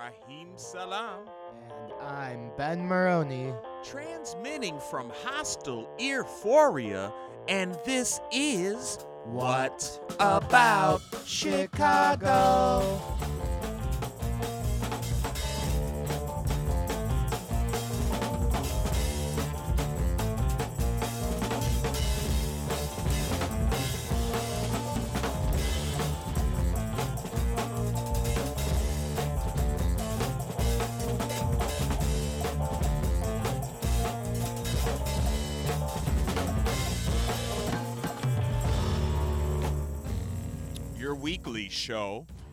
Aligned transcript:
Raheem 0.00 0.48
Salam. 0.56 1.28
And 1.82 1.92
I'm 2.00 2.50
Ben 2.56 2.86
Maroney. 2.86 3.52
Transmitting 3.84 4.80
from 4.80 5.10
Hostel 5.10 5.94
Euphoria, 5.98 7.12
and 7.48 7.76
this 7.84 8.18
is 8.32 9.04
What 9.24 10.00
About 10.18 11.02
Chicago? 11.26 12.98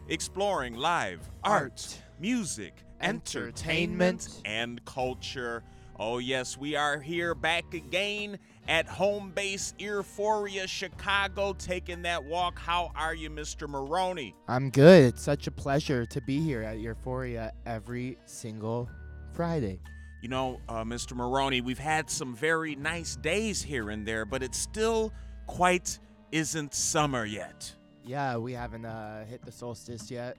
Exploring 0.10 0.76
live 0.76 1.20
art, 1.44 1.62
Art, 1.62 2.02
music, 2.20 2.74
entertainment, 3.02 4.22
entertainment, 4.24 4.42
and 4.46 4.86
culture. 4.86 5.64
Oh, 6.00 6.20
yes, 6.20 6.58
we 6.58 6.76
are 6.76 7.00
here 7.00 7.34
back 7.34 7.74
again 7.74 8.38
at 8.68 8.88
home 8.88 9.32
base 9.32 9.74
Euphoria, 9.80 10.68
Chicago, 10.68 11.54
taking 11.54 12.04
that 12.04 12.24
walk. 12.24 12.60
How 12.60 12.92
are 12.96 13.16
you, 13.16 13.30
Mr. 13.32 13.68
Maroney? 13.68 14.36
I'm 14.48 14.70
good. 14.70 15.06
It's 15.06 15.24
such 15.24 15.48
a 15.48 15.52
pleasure 15.52 16.06
to 16.06 16.22
be 16.22 16.40
here 16.40 16.62
at 16.62 16.80
Euphoria 16.80 17.52
every 17.66 18.18
single 18.26 18.90
Friday. 19.34 19.80
You 20.22 20.30
know, 20.30 20.62
uh, 20.70 20.84
Mr. 20.84 21.16
Maroney, 21.16 21.62
we've 21.62 21.80
had 21.80 22.10
some 22.10 22.36
very 22.36 22.76
nice 22.76 23.16
days 23.16 23.62
here 23.62 23.90
and 23.90 24.06
there, 24.06 24.26
but 24.26 24.44
it 24.44 24.54
still 24.54 25.14
quite 25.48 25.98
isn't 26.32 26.74
summer 26.74 27.26
yet. 27.26 27.74
Yeah, 28.08 28.38
we 28.38 28.54
haven't 28.54 28.86
uh, 28.86 29.26
hit 29.26 29.44
the 29.44 29.52
solstice 29.52 30.10
yet. 30.10 30.38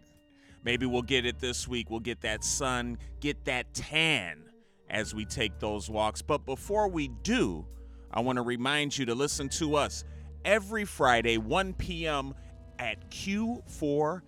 Maybe 0.65 0.87
we'll 0.87 1.03
get 1.03 1.27
it 1.27 1.39
this 1.39 1.69
week. 1.69 1.91
We'll 1.91 2.01
get 2.01 2.23
that 2.23 2.43
sun, 2.43 2.99
get 3.21 3.45
that 3.45 3.73
tan 3.75 4.43
as 4.91 5.15
we 5.15 5.25
take 5.25 5.59
those 5.61 5.89
walks. 5.91 6.23
But 6.23 6.45
before 6.47 6.89
we 6.89 7.09
do, 7.23 7.67
I 8.11 8.21
want 8.21 8.37
to 8.37 8.43
remind 8.43 8.97
you 8.97 9.05
to 9.07 9.15
listen 9.15 9.49
to 9.51 9.77
us 9.77 10.05
every 10.45 10.85
Friday, 10.85 11.37
1 11.39 11.75
p.m. 11.75 12.35
at 12.79 13.11
Q4.org. 13.11 14.23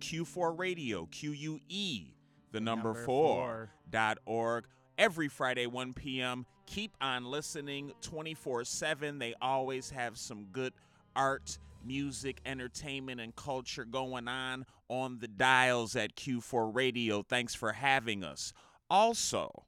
Q4 0.00 0.58
Radio, 0.58 1.06
Q 1.06 1.30
U 1.32 1.60
E, 1.68 2.06
the 2.50 2.60
number, 2.60 2.88
Number 2.88 3.04
four, 3.04 3.36
four. 3.36 3.70
dot 3.88 4.18
org. 4.26 4.64
Every 4.98 5.28
Friday, 5.28 5.66
1 5.66 5.94
p.m. 5.94 6.44
Keep 6.66 6.96
on 7.00 7.24
listening 7.24 7.92
24 8.02 8.64
7. 8.64 9.18
They 9.18 9.34
always 9.40 9.90
have 9.90 10.18
some 10.18 10.44
good 10.52 10.72
art, 11.16 11.58
music, 11.84 12.40
entertainment, 12.44 13.20
and 13.20 13.34
culture 13.34 13.84
going 13.84 14.28
on 14.28 14.64
on 14.88 15.18
the 15.18 15.28
dials 15.28 15.96
at 15.96 16.16
Q4 16.16 16.74
Radio. 16.74 17.22
Thanks 17.22 17.54
for 17.54 17.72
having 17.72 18.24
us. 18.24 18.52
Also, 18.90 19.64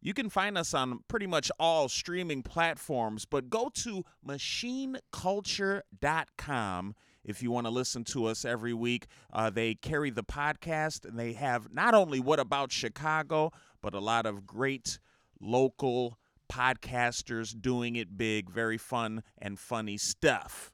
you 0.00 0.14
can 0.14 0.30
find 0.30 0.58
us 0.58 0.74
on 0.74 1.00
pretty 1.08 1.26
much 1.26 1.50
all 1.58 1.88
streaming 1.88 2.42
platforms, 2.42 3.24
but 3.24 3.50
go 3.50 3.70
to 3.74 4.04
machineculture.com 4.26 6.94
if 7.24 7.42
you 7.42 7.50
want 7.50 7.66
to 7.66 7.72
listen 7.72 8.04
to 8.04 8.26
us 8.26 8.44
every 8.44 8.72
week. 8.72 9.06
Uh, 9.32 9.50
they 9.50 9.74
carry 9.74 10.10
the 10.10 10.22
podcast 10.22 11.04
and 11.04 11.18
they 11.18 11.32
have 11.32 11.72
not 11.72 11.92
only 11.94 12.20
What 12.20 12.38
About 12.38 12.70
Chicago, 12.70 13.50
but 13.82 13.94
a 13.94 14.00
lot 14.00 14.26
of 14.26 14.46
great 14.46 15.00
local 15.40 16.20
podcasters 16.48 17.60
doing 17.60 17.96
it 17.96 18.16
big, 18.16 18.48
very 18.50 18.78
fun 18.78 19.24
and 19.38 19.58
funny 19.58 19.96
stuff. 19.96 20.72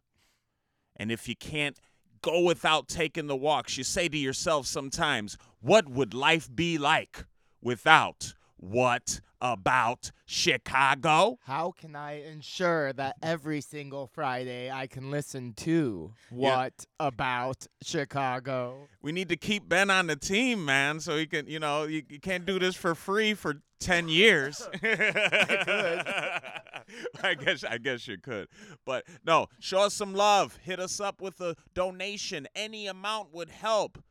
And 1.02 1.10
if 1.10 1.28
you 1.28 1.34
can't 1.34 1.76
go 2.22 2.42
without 2.42 2.86
taking 2.86 3.26
the 3.26 3.34
walks, 3.34 3.76
you 3.76 3.82
say 3.82 4.08
to 4.08 4.16
yourself 4.16 4.68
sometimes, 4.68 5.36
what 5.60 5.88
would 5.88 6.14
life 6.14 6.48
be 6.54 6.78
like 6.78 7.24
without 7.60 8.34
what 8.56 9.20
about 9.40 10.12
Chicago? 10.24 11.40
How 11.42 11.72
can 11.72 11.96
I 11.96 12.22
ensure 12.22 12.92
that 12.92 13.16
every 13.20 13.60
single 13.60 14.06
Friday 14.06 14.70
I 14.70 14.86
can 14.86 15.10
listen 15.10 15.54
to 15.54 16.14
Yeah. 16.30 16.56
What 16.56 16.86
About 17.00 17.66
Chicago? 17.82 18.86
We 19.02 19.10
need 19.10 19.28
to 19.30 19.36
keep 19.36 19.69
Ben 19.69 19.90
on 19.90 20.06
the 20.06 20.14
team, 20.14 20.64
man, 20.64 21.00
so 21.00 21.16
he 21.16 21.26
can, 21.26 21.48
you 21.48 21.58
know, 21.58 21.82
you, 21.82 22.04
you 22.08 22.20
can't 22.20 22.46
do 22.46 22.60
this 22.60 22.76
for 22.76 22.94
free 22.94 23.34
for 23.34 23.56
10 23.80 24.08
years. 24.08 24.69
I 27.22 27.34
guess 27.34 27.64
I 27.64 27.78
guess 27.78 28.06
you 28.08 28.19
could. 28.19 28.48
But 28.84 29.04
no, 29.25 29.47
show 29.60 29.80
us 29.80 29.94
some 29.94 30.14
love. 30.14 30.58
Hit 30.62 30.78
us 30.78 31.00
up 31.00 31.20
with 31.20 31.41
a 31.41 31.56
donation. 31.75 32.47
Any 32.54 32.86
amount 32.86 33.32
would 33.32 33.50
help. 33.50 34.03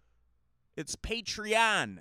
It's 0.75 0.95
patreon.com. 0.95 1.97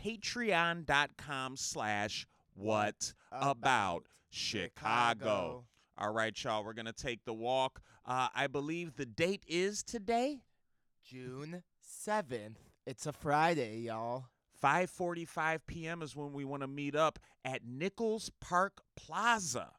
Patreon.com 0.00 1.56
slash 1.56 2.26
what 2.54 3.12
about 3.32 4.04
Chicago. 4.30 5.64
All 5.98 6.12
right, 6.12 6.44
y'all. 6.44 6.64
We're 6.64 6.74
gonna 6.74 6.92
take 6.92 7.24
the 7.24 7.34
walk. 7.34 7.80
Uh, 8.04 8.28
I 8.34 8.46
believe 8.46 8.96
the 8.96 9.06
date 9.06 9.44
is 9.48 9.82
today. 9.82 10.42
June 11.02 11.62
7th. 12.06 12.56
It's 12.86 13.06
a 13.06 13.12
Friday, 13.12 13.78
y'all. 13.78 14.26
5:45 14.66 15.60
p.m. 15.68 16.02
is 16.02 16.16
when 16.16 16.32
we 16.32 16.44
want 16.44 16.62
to 16.62 16.66
meet 16.66 16.96
up 16.96 17.20
at 17.44 17.64
Nichols 17.64 18.32
Park 18.40 18.82
Plaza 18.96 19.70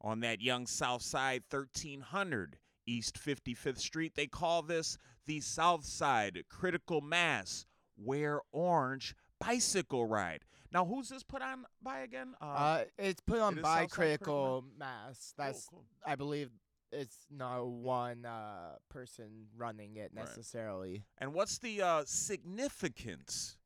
on 0.00 0.18
that 0.20 0.40
young 0.40 0.66
South 0.66 1.02
Side 1.02 1.44
1300 1.48 2.58
East 2.88 3.20
55th 3.24 3.78
Street. 3.78 4.14
They 4.16 4.26
call 4.26 4.62
this 4.62 4.98
the 5.26 5.40
South 5.40 5.84
Side 5.84 6.42
Critical 6.48 7.00
Mass 7.00 7.66
Wear 7.96 8.40
Orange 8.50 9.14
Bicycle 9.38 10.06
Ride. 10.06 10.40
Now, 10.72 10.84
who's 10.84 11.08
this 11.08 11.22
put 11.22 11.40
on 11.42 11.64
by 11.80 12.00
again? 12.00 12.34
Uh, 12.40 12.82
it's 12.98 13.20
put 13.20 13.38
on 13.38 13.56
it 13.56 13.62
by 13.62 13.86
Critical 13.86 14.64
Mass. 14.76 15.34
That's, 15.38 15.68
cool. 15.68 15.84
I 16.04 16.16
believe, 16.16 16.50
it's 16.90 17.26
not 17.30 17.64
one 17.68 18.24
uh, 18.24 18.74
person 18.90 19.46
running 19.56 19.96
it 19.96 20.10
Right. 20.12 20.24
necessarily. 20.24 21.04
And 21.18 21.32
what's 21.32 21.58
the 21.58 21.80
uh, 21.82 22.02
significance 22.06 23.56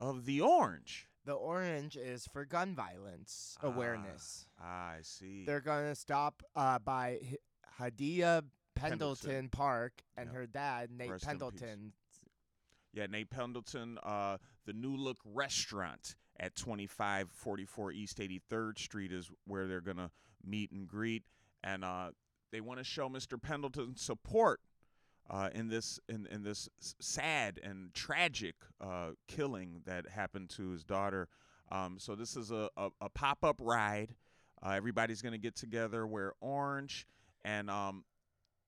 of 0.00 0.24
the 0.24 0.40
orange? 0.40 1.08
The 1.24 1.32
orange 1.32 1.96
is 1.96 2.26
for 2.32 2.44
gun 2.44 2.74
violence 2.74 3.56
awareness. 3.62 4.46
Ah, 4.60 4.90
I 4.92 4.98
see. 5.02 5.44
They're 5.44 5.60
gonna 5.60 5.94
stop 5.94 6.42
uh, 6.54 6.78
by 6.78 7.18
H- 7.22 7.36
Hadiya 7.80 8.42
Pendleton. 8.74 8.78
Pendleton, 9.30 9.48
Park 9.48 10.02
and 10.16 10.28
Yeah. 10.30 10.36
her 10.38 10.46
dad 10.46 10.90
Nate 10.90 11.10
Rest 11.10 11.24
in 11.24 11.28
peace. 11.30 11.38
Pendleton. 11.40 11.92
Yeah, 12.92 13.06
Nate 13.06 13.28
Pendleton, 13.30 13.98
uh, 14.02 14.38
the 14.64 14.72
New 14.72 14.96
Look 14.96 15.18
Restaurant 15.24 16.14
at 16.38 16.54
2544 16.56 17.92
East 17.92 18.18
83rd 18.18 18.78
Street 18.78 19.12
is 19.12 19.30
where 19.46 19.66
they're 19.66 19.80
going 19.82 19.96
to 19.98 20.10
meet 20.44 20.70
and 20.70 20.86
greet. 20.88 21.24
And 21.62 21.84
uh, 21.84 22.12
they 22.52 22.60
want 22.62 22.78
to 22.78 22.84
show 22.84 23.08
Mr. 23.08 23.40
Pendleton 23.40 23.96
support 23.96 24.60
uh, 25.30 25.50
in 25.54 25.68
this 25.68 25.98
in, 26.08 26.26
in 26.30 26.42
this 26.42 26.68
sad 27.00 27.60
and 27.62 27.92
tragic 27.94 28.54
uh, 28.80 29.10
killing 29.28 29.82
that 29.86 30.08
happened 30.08 30.50
to 30.50 30.70
his 30.70 30.84
daughter. 30.84 31.28
Um, 31.70 31.96
so 31.98 32.14
this 32.14 32.36
is 32.36 32.52
a, 32.52 32.70
a, 32.76 32.90
a 33.00 33.08
pop-up 33.08 33.56
ride. 33.60 34.14
Uh, 34.62 34.70
everybody's 34.70 35.20
going 35.20 35.32
to 35.32 35.38
get 35.38 35.56
together, 35.56 36.06
wear 36.06 36.32
orange, 36.40 37.06
and 37.44 37.68
um, 37.68 38.04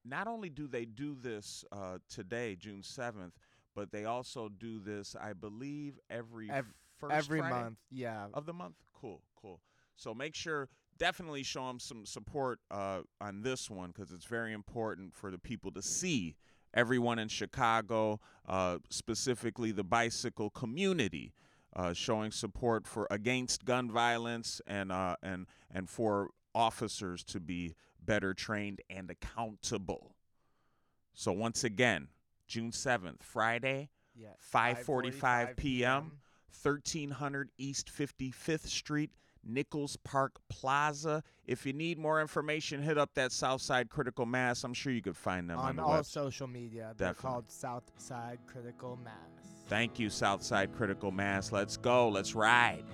not 0.05 0.27
only 0.27 0.51
do 0.51 0.67
they 0.67 0.85
do 0.85 1.15
this 1.15 1.65
uh, 1.73 1.99
today, 2.09 2.57
June 2.57 2.83
7th, 2.83 3.33
but 3.75 3.93
they 3.93 4.05
also 4.05 4.49
do 4.49 4.81
this, 4.81 5.15
I 5.21 5.33
believe, 5.33 5.99
every 6.11 6.51
Ev- 6.51 6.75
first 6.99 7.15
Every 7.15 7.39
Friday 7.39 7.55
month, 7.55 7.79
yeah. 7.91 8.27
of 8.35 8.47
the 8.47 8.53
month. 8.53 8.75
Cool, 8.93 9.23
cool. 9.41 9.61
So 9.97 10.15
make 10.15 10.35
sure, 10.35 10.69
definitely 10.99 11.43
show 11.43 11.67
them 11.67 11.79
some 11.79 12.05
support 12.05 12.59
uh, 12.71 13.01
on 13.21 13.43
this 13.43 13.71
one 13.71 13.91
because 13.91 14.13
it's 14.13 14.25
very 14.25 14.53
important 14.53 15.15
for 15.15 15.31
the 15.31 15.39
people 15.39 15.71
to 15.73 15.83
see 15.83 16.37
everyone 16.75 17.19
in 17.19 17.29
Chicago, 17.29 18.21
uh, 18.47 18.79
specifically 18.91 19.73
the 19.73 19.85
bicycle 19.85 20.51
community, 20.51 21.33
uh, 21.75 21.93
showing 21.93 22.31
support 22.31 22.87
for 22.87 23.07
against 23.11 23.65
gun 23.65 23.91
violence 23.91 24.61
and 24.67 24.91
uh, 24.93 25.17
and 25.23 25.47
and 25.71 25.89
for 25.89 26.31
officers 26.55 27.23
to 27.25 27.41
be 27.41 27.75
better 28.05 28.33
trained 28.35 28.81
and 28.89 29.11
accountable. 29.11 30.15
So 31.15 31.33
once 31.33 31.65
again, 31.65 32.09
June 32.47 32.73
seventh, 32.73 33.23
Friday, 33.23 33.91
Yeah. 34.15 34.29
5:45 34.53 35.57
p.m. 35.57 36.13
1300 36.63 37.51
East 37.59 37.89
55th 37.89 38.67
Street, 38.67 39.11
Nichols 39.49 39.97
Park 39.97 40.37
Plaza. 40.49 41.23
If 41.47 41.65
you 41.67 41.73
need 41.73 41.99
more 41.99 42.21
information, 42.21 42.83
hit 42.83 42.99
up 42.99 43.15
that 43.15 43.33
Southside 43.33 43.89
Critical 43.89 44.27
Mass. 44.27 44.65
I'm 44.65 44.75
sure 44.75 44.93
you 44.93 45.03
could 45.03 45.17
find 45.17 45.49
them 45.49 45.59
on, 45.59 45.79
on 45.79 45.85
all 45.85 45.93
website. 45.95 46.07
social 46.07 46.47
media. 46.47 46.95
They're 46.97 47.09
Definitely. 47.09 47.31
called 47.31 47.51
Southside 47.51 48.39
Critical 48.47 48.99
Mass. 49.03 49.15
Thank 49.69 49.99
you, 49.99 50.11
Southside 50.11 50.73
Critical 50.75 51.11
Mass. 51.11 51.53
Let's 51.53 51.77
go. 51.77 52.09
Let's 52.09 52.35
ride. 52.35 52.85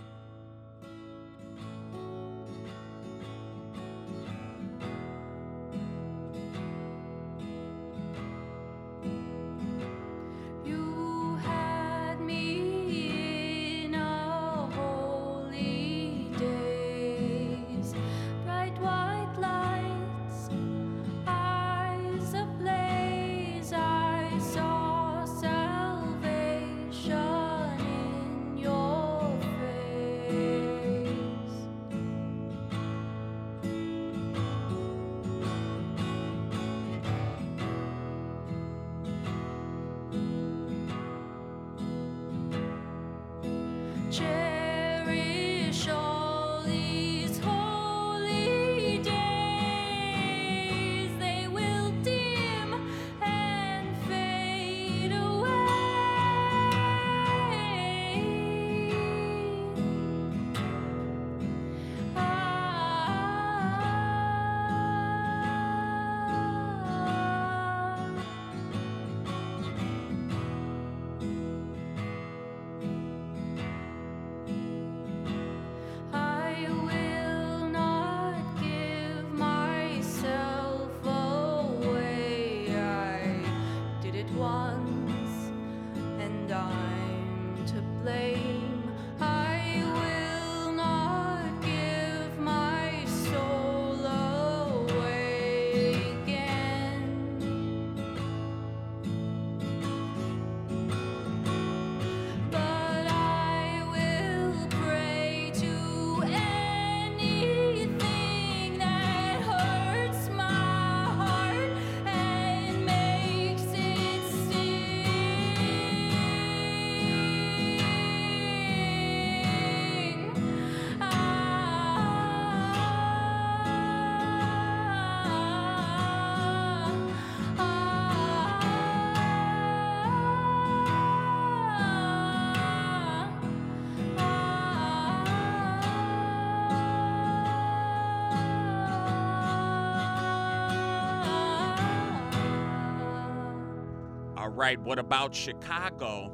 Right, 144.55 144.79
what 144.81 144.99
about 144.99 145.35
Chicago? 145.35 146.33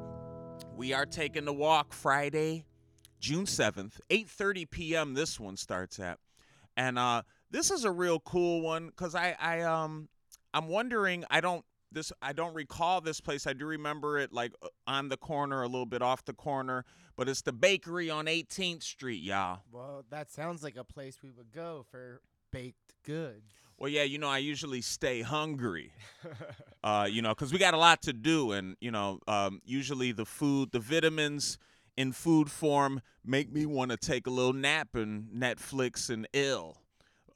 We 0.76 0.92
are 0.92 1.06
taking 1.06 1.46
the 1.46 1.52
walk 1.52 1.92
Friday, 1.94 2.64
June 3.18 3.46
7th, 3.46 4.00
8:30 4.10 4.70
p.m. 4.70 5.14
this 5.14 5.40
one 5.40 5.56
starts 5.56 5.98
at. 5.98 6.18
And 6.76 6.98
uh 6.98 7.22
this 7.50 7.70
is 7.70 7.84
a 7.84 7.90
real 7.90 8.20
cool 8.20 8.60
one 8.60 8.90
cuz 8.90 9.14
I 9.14 9.36
I 9.40 9.62
um 9.62 10.08
I'm 10.54 10.68
wondering 10.68 11.24
I 11.30 11.40
don't 11.40 11.64
this 11.92 12.12
I 12.22 12.32
don't 12.32 12.54
recall 12.54 13.00
this 13.00 13.20
place. 13.20 13.46
I 13.46 13.52
do 13.52 13.66
remember 13.66 14.18
it 14.18 14.32
like 14.32 14.52
uh, 14.62 14.68
on 14.86 15.08
the 15.08 15.16
corner 15.16 15.62
a 15.62 15.66
little 15.66 15.86
bit 15.86 16.02
off 16.02 16.24
the 16.24 16.34
corner, 16.34 16.84
but 17.16 17.28
it's 17.28 17.42
the 17.42 17.52
bakery 17.52 18.10
on 18.10 18.26
18th 18.26 18.82
Street, 18.82 19.22
y'all. 19.22 19.60
Well, 19.72 20.04
that 20.10 20.30
sounds 20.30 20.62
like 20.62 20.76
a 20.76 20.84
place 20.84 21.22
we 21.22 21.30
would 21.30 21.52
go 21.52 21.84
for 21.90 22.20
baked 22.52 22.94
goods. 23.02 23.54
Well, 23.80 23.88
yeah, 23.88 24.02
you 24.02 24.18
know, 24.18 24.28
I 24.28 24.38
usually 24.38 24.82
stay 24.82 25.22
hungry. 25.22 25.94
uh, 26.84 27.08
you 27.10 27.22
know, 27.22 27.30
because 27.30 27.50
we 27.50 27.58
got 27.58 27.72
a 27.72 27.78
lot 27.78 28.02
to 28.02 28.12
do, 28.12 28.52
and 28.52 28.76
you 28.78 28.90
know, 28.90 29.20
um, 29.26 29.62
usually 29.64 30.12
the 30.12 30.26
food, 30.26 30.70
the 30.70 30.80
vitamins 30.80 31.56
in 31.96 32.12
food 32.12 32.50
form 32.50 33.00
make 33.24 33.50
me 33.50 33.64
want 33.64 33.90
to 33.90 33.96
take 33.96 34.26
a 34.26 34.30
little 34.30 34.52
nap 34.52 34.88
and 34.94 35.28
Netflix 35.34 36.10
and 36.10 36.28
ill. 36.34 36.76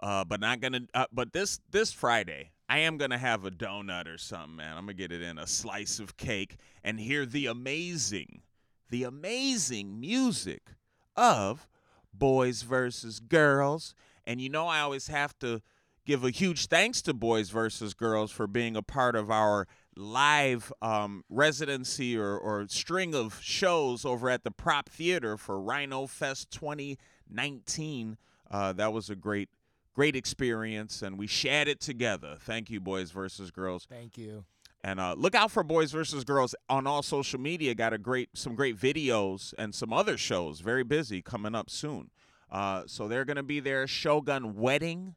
Uh, 0.01 0.23
but 0.23 0.39
not 0.39 0.61
gonna. 0.61 0.83
Uh, 0.93 1.07
but 1.11 1.33
this 1.33 1.61
this 1.71 1.93
Friday, 1.93 2.51
I 2.69 2.81
am 2.81 2.99
gonna 2.99 3.17
have 3.17 3.47
a 3.47 3.51
donut 3.51 4.07
or 4.07 4.19
something, 4.19 4.57
man. 4.57 4.77
I'm 4.77 4.85
gonna 4.85 4.93
get 4.93 5.13
it 5.13 5.23
in 5.23 5.39
a 5.39 5.47
slice 5.47 5.99
of 5.99 6.19
cake 6.19 6.57
and 6.85 7.01
hear 7.01 7.25
the 7.25 7.47
amazing, 7.47 8.43
the 8.91 9.05
amazing 9.05 9.99
music 9.99 10.73
of 11.17 11.67
Boys 12.13 12.63
versus 12.63 13.19
Girls. 13.19 13.95
And 14.27 14.43
you 14.43 14.51
know, 14.51 14.67
I 14.67 14.81
always 14.81 15.07
have 15.07 15.39
to 15.39 15.63
give 16.05 16.25
a 16.25 16.31
huge 16.31 16.67
thanks 16.67 17.03
to 17.03 17.15
Boys 17.15 17.51
versus 17.51 17.95
Girls 17.95 18.31
for 18.31 18.47
being 18.47 18.77
a 18.77 18.83
part 18.83 19.17
of 19.17 19.31
our 19.31 19.67
live 19.97 20.73
um, 20.83 21.25
residency 21.29 22.17
or, 22.17 22.37
or 22.37 22.67
string 22.69 23.15
of 23.15 23.41
shows 23.43 24.05
over 24.05 24.29
at 24.29 24.45
the 24.45 24.51
Prop 24.51 24.89
Theater 24.89 25.37
for 25.37 25.61
Rhino 25.61 26.07
Fest 26.07 26.51
2019. 26.51 28.17
Uh, 28.51 28.73
that 28.73 28.93
was 28.93 29.09
a 29.11 29.17
great, 29.17 29.49
great 29.95 30.17
experience, 30.17 31.03
and 31.03 31.19
we 31.19 31.27
shared 31.27 31.69
it 31.69 31.81
together. 31.81 32.37
Thank 32.41 32.71
you, 32.71 32.81
Boys 32.81 33.11
versus 33.11 33.51
Girls. 33.51 33.87
Thank 33.89 34.19
you. 34.19 34.45
And 34.83 35.01
uh, 35.01 35.15
look 35.17 35.35
out 35.35 35.51
for 35.51 35.63
Boys 35.63 35.93
versus 35.93 36.25
Girls 36.25 36.55
on 36.69 36.87
all 36.87 37.03
social 37.03 37.41
media. 37.41 37.75
Got 37.75 37.95
a 37.95 37.99
great, 37.99 38.29
some 38.35 38.55
great 38.55 38.77
videos 38.77 39.55
and 39.57 39.75
some 39.75 39.95
other 39.95 40.19
shows. 40.19 40.61
Very 40.61 40.85
busy 40.85 41.23
coming 41.23 41.55
up 41.55 41.71
soon. 41.71 42.11
Uh, 42.51 42.83
so 42.87 43.09
they're 43.09 43.25
gonna 43.25 43.43
be 43.43 43.61
there. 43.61 43.87
Shogun 43.87 44.55
Wedding 44.55 45.15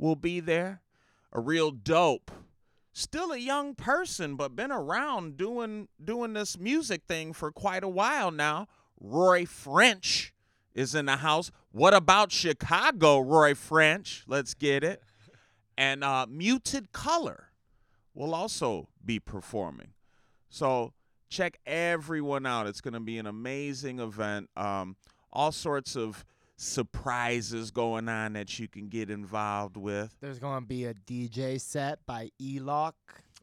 will 0.00 0.16
be 0.16 0.40
there. 0.40 0.80
A 1.32 1.40
real 1.40 1.70
dope. 1.70 2.30
Still 2.92 3.30
a 3.30 3.38
young 3.38 3.74
person, 3.74 4.34
but 4.34 4.56
been 4.56 4.72
around 4.72 5.36
doing 5.36 5.86
doing 6.02 6.32
this 6.32 6.58
music 6.58 7.02
thing 7.06 7.32
for 7.32 7.52
quite 7.52 7.84
a 7.84 7.88
while 7.88 8.32
now. 8.32 8.66
Roy 8.98 9.46
French 9.46 10.34
is 10.74 10.94
in 10.94 11.06
the 11.06 11.16
house. 11.16 11.52
What 11.70 11.94
about 11.94 12.32
Chicago, 12.32 13.20
Roy 13.20 13.54
French? 13.54 14.24
Let's 14.26 14.54
get 14.54 14.82
it. 14.82 15.02
And 15.78 16.02
uh, 16.02 16.26
Muted 16.28 16.92
Color 16.92 17.50
will 18.12 18.34
also 18.34 18.88
be 19.04 19.20
performing. 19.20 19.92
So 20.48 20.92
check 21.28 21.58
everyone 21.64 22.44
out. 22.44 22.66
It's 22.66 22.80
going 22.80 22.94
to 22.94 23.00
be 23.00 23.18
an 23.18 23.26
amazing 23.26 24.00
event. 24.00 24.50
Um, 24.56 24.96
all 25.32 25.52
sorts 25.52 25.96
of 25.96 26.24
surprises 26.60 27.70
going 27.70 28.08
on 28.08 28.34
that 28.34 28.58
you 28.58 28.68
can 28.68 28.88
get 28.88 29.10
involved 29.10 29.76
with. 29.76 30.14
There's 30.20 30.38
going 30.38 30.60
to 30.62 30.66
be 30.66 30.84
a 30.84 30.94
DJ 30.94 31.60
set 31.60 31.98
by 32.06 32.30
Elock. 32.40 32.94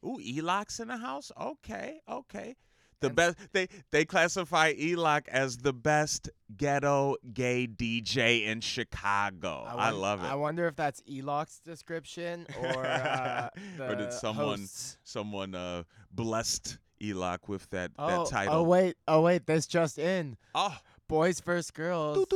Ooh, 0.04 0.18
Elock's 0.24 0.78
in 0.80 0.88
the 0.88 0.96
house. 0.96 1.32
Okay, 1.40 2.00
okay. 2.08 2.54
The 3.00 3.08
And- 3.08 3.16
best 3.16 3.36
they 3.52 3.68
they 3.92 4.04
classify 4.04 4.72
Elock 4.74 5.28
as 5.28 5.58
the 5.58 5.72
best 5.72 6.30
ghetto 6.56 7.16
gay 7.32 7.66
DJ 7.66 8.44
in 8.46 8.60
Chicago. 8.60 9.64
I, 9.68 9.92
won- 9.92 10.00
love 10.00 10.24
it. 10.24 10.26
I 10.26 10.34
wonder 10.34 10.66
if 10.66 10.74
that's 10.76 11.00
Elock's 11.08 11.60
description 11.60 12.46
or 12.60 12.84
uh, 12.86 13.50
Or 13.80 13.94
did 13.94 14.12
someone- 14.12 14.58
host's. 14.60 14.98
Someone 15.04 15.54
uh 15.54 15.84
blessed 16.12 16.78
Elock 17.00 17.48
with 17.48 17.68
that 17.70 17.92
Oh, 17.98 18.24
that 18.24 18.30
title. 18.30 18.54
oh 18.56 18.62
wait, 18.64 18.96
oh 19.06 19.22
wait, 19.22 19.46
this 19.46 19.66
just 19.68 19.98
in. 19.98 20.36
oh 20.56 20.76
Boys 21.08 21.40
versus 21.40 21.70
Girls 21.70 22.26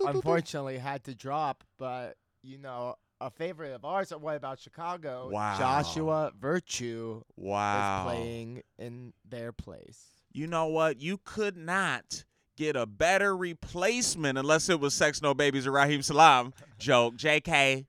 unfortunately 0.00 0.78
had 0.78 1.04
to 1.04 1.14
drop, 1.14 1.64
but 1.78 2.16
you 2.42 2.58
know, 2.58 2.94
a 3.20 3.30
favorite 3.30 3.74
of 3.74 3.84
ours. 3.84 4.10
What 4.10 4.36
about 4.36 4.58
Chicago? 4.60 5.28
Wow. 5.30 5.58
Joshua 5.58 6.32
Virtue 6.38 7.22
Wow. 7.36 8.06
is 8.06 8.12
playing 8.12 8.62
in 8.78 9.12
their 9.28 9.52
place. 9.52 10.00
You 10.32 10.46
know 10.46 10.66
what? 10.66 11.00
You 11.00 11.18
could 11.24 11.56
not 11.56 12.24
get 12.56 12.76
a 12.76 12.86
better 12.86 13.36
replacement 13.36 14.38
unless 14.38 14.68
it 14.68 14.78
was 14.80 14.94
Sex 14.94 15.20
No 15.22 15.34
Babies 15.34 15.66
or 15.66 15.72
Raheem 15.72 16.02
Salam. 16.02 16.52
Joke. 16.78 17.16
JK. 17.16 17.86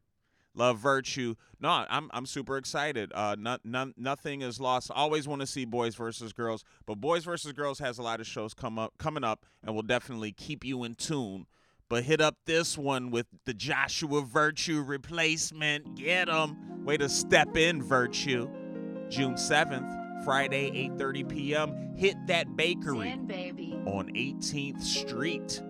Love 0.60 0.78
virtue. 0.78 1.36
No, 1.62 1.70
I'm 1.90 2.10
I'm 2.14 2.26
super 2.26 2.58
excited. 2.58 3.14
Uh, 3.16 3.38
not, 3.40 3.62
none, 3.64 3.94
nothing 3.96 4.42
is 4.42 4.60
lost. 4.60 4.92
Always 4.94 5.26
want 5.26 5.40
to 5.40 5.48
see 5.48 5.64
boys 5.64 5.96
versus 5.96 6.34
girls, 6.34 6.66
but 6.86 6.96
boys 6.96 7.24
versus 7.24 7.54
girls 7.54 7.80
has 7.80 7.98
a 7.98 8.02
lot 8.04 8.20
of 8.20 8.28
shows 8.28 8.54
come 8.54 8.78
up 8.78 8.94
coming 8.98 9.24
up, 9.24 9.46
and 9.64 9.74
will 9.74 9.84
definitely 9.84 10.34
keep 10.34 10.66
you 10.66 10.84
in 10.84 10.96
tune. 10.96 11.46
But 11.88 12.04
hit 12.04 12.20
up 12.20 12.36
this 12.46 12.78
one 12.78 13.10
with 13.10 13.28
the 13.46 13.54
Joshua 13.54 14.22
Virtue 14.22 14.82
replacement. 14.84 15.96
Get 15.96 16.28
'em. 16.28 16.84
Way 16.84 16.98
to 16.98 17.08
step 17.08 17.56
in, 17.56 17.82
Virtue. 17.82 18.50
June 19.10 19.36
7th, 19.36 20.26
Friday, 20.26 20.72
8:30 20.72 21.24
p.m. 21.24 21.96
Hit 21.96 22.18
that 22.28 22.58
bakery 22.58 23.10
Zen 23.12 23.28
baby. 23.28 23.80
on 23.86 24.10
18th 24.14 24.84
Street. 24.84 25.62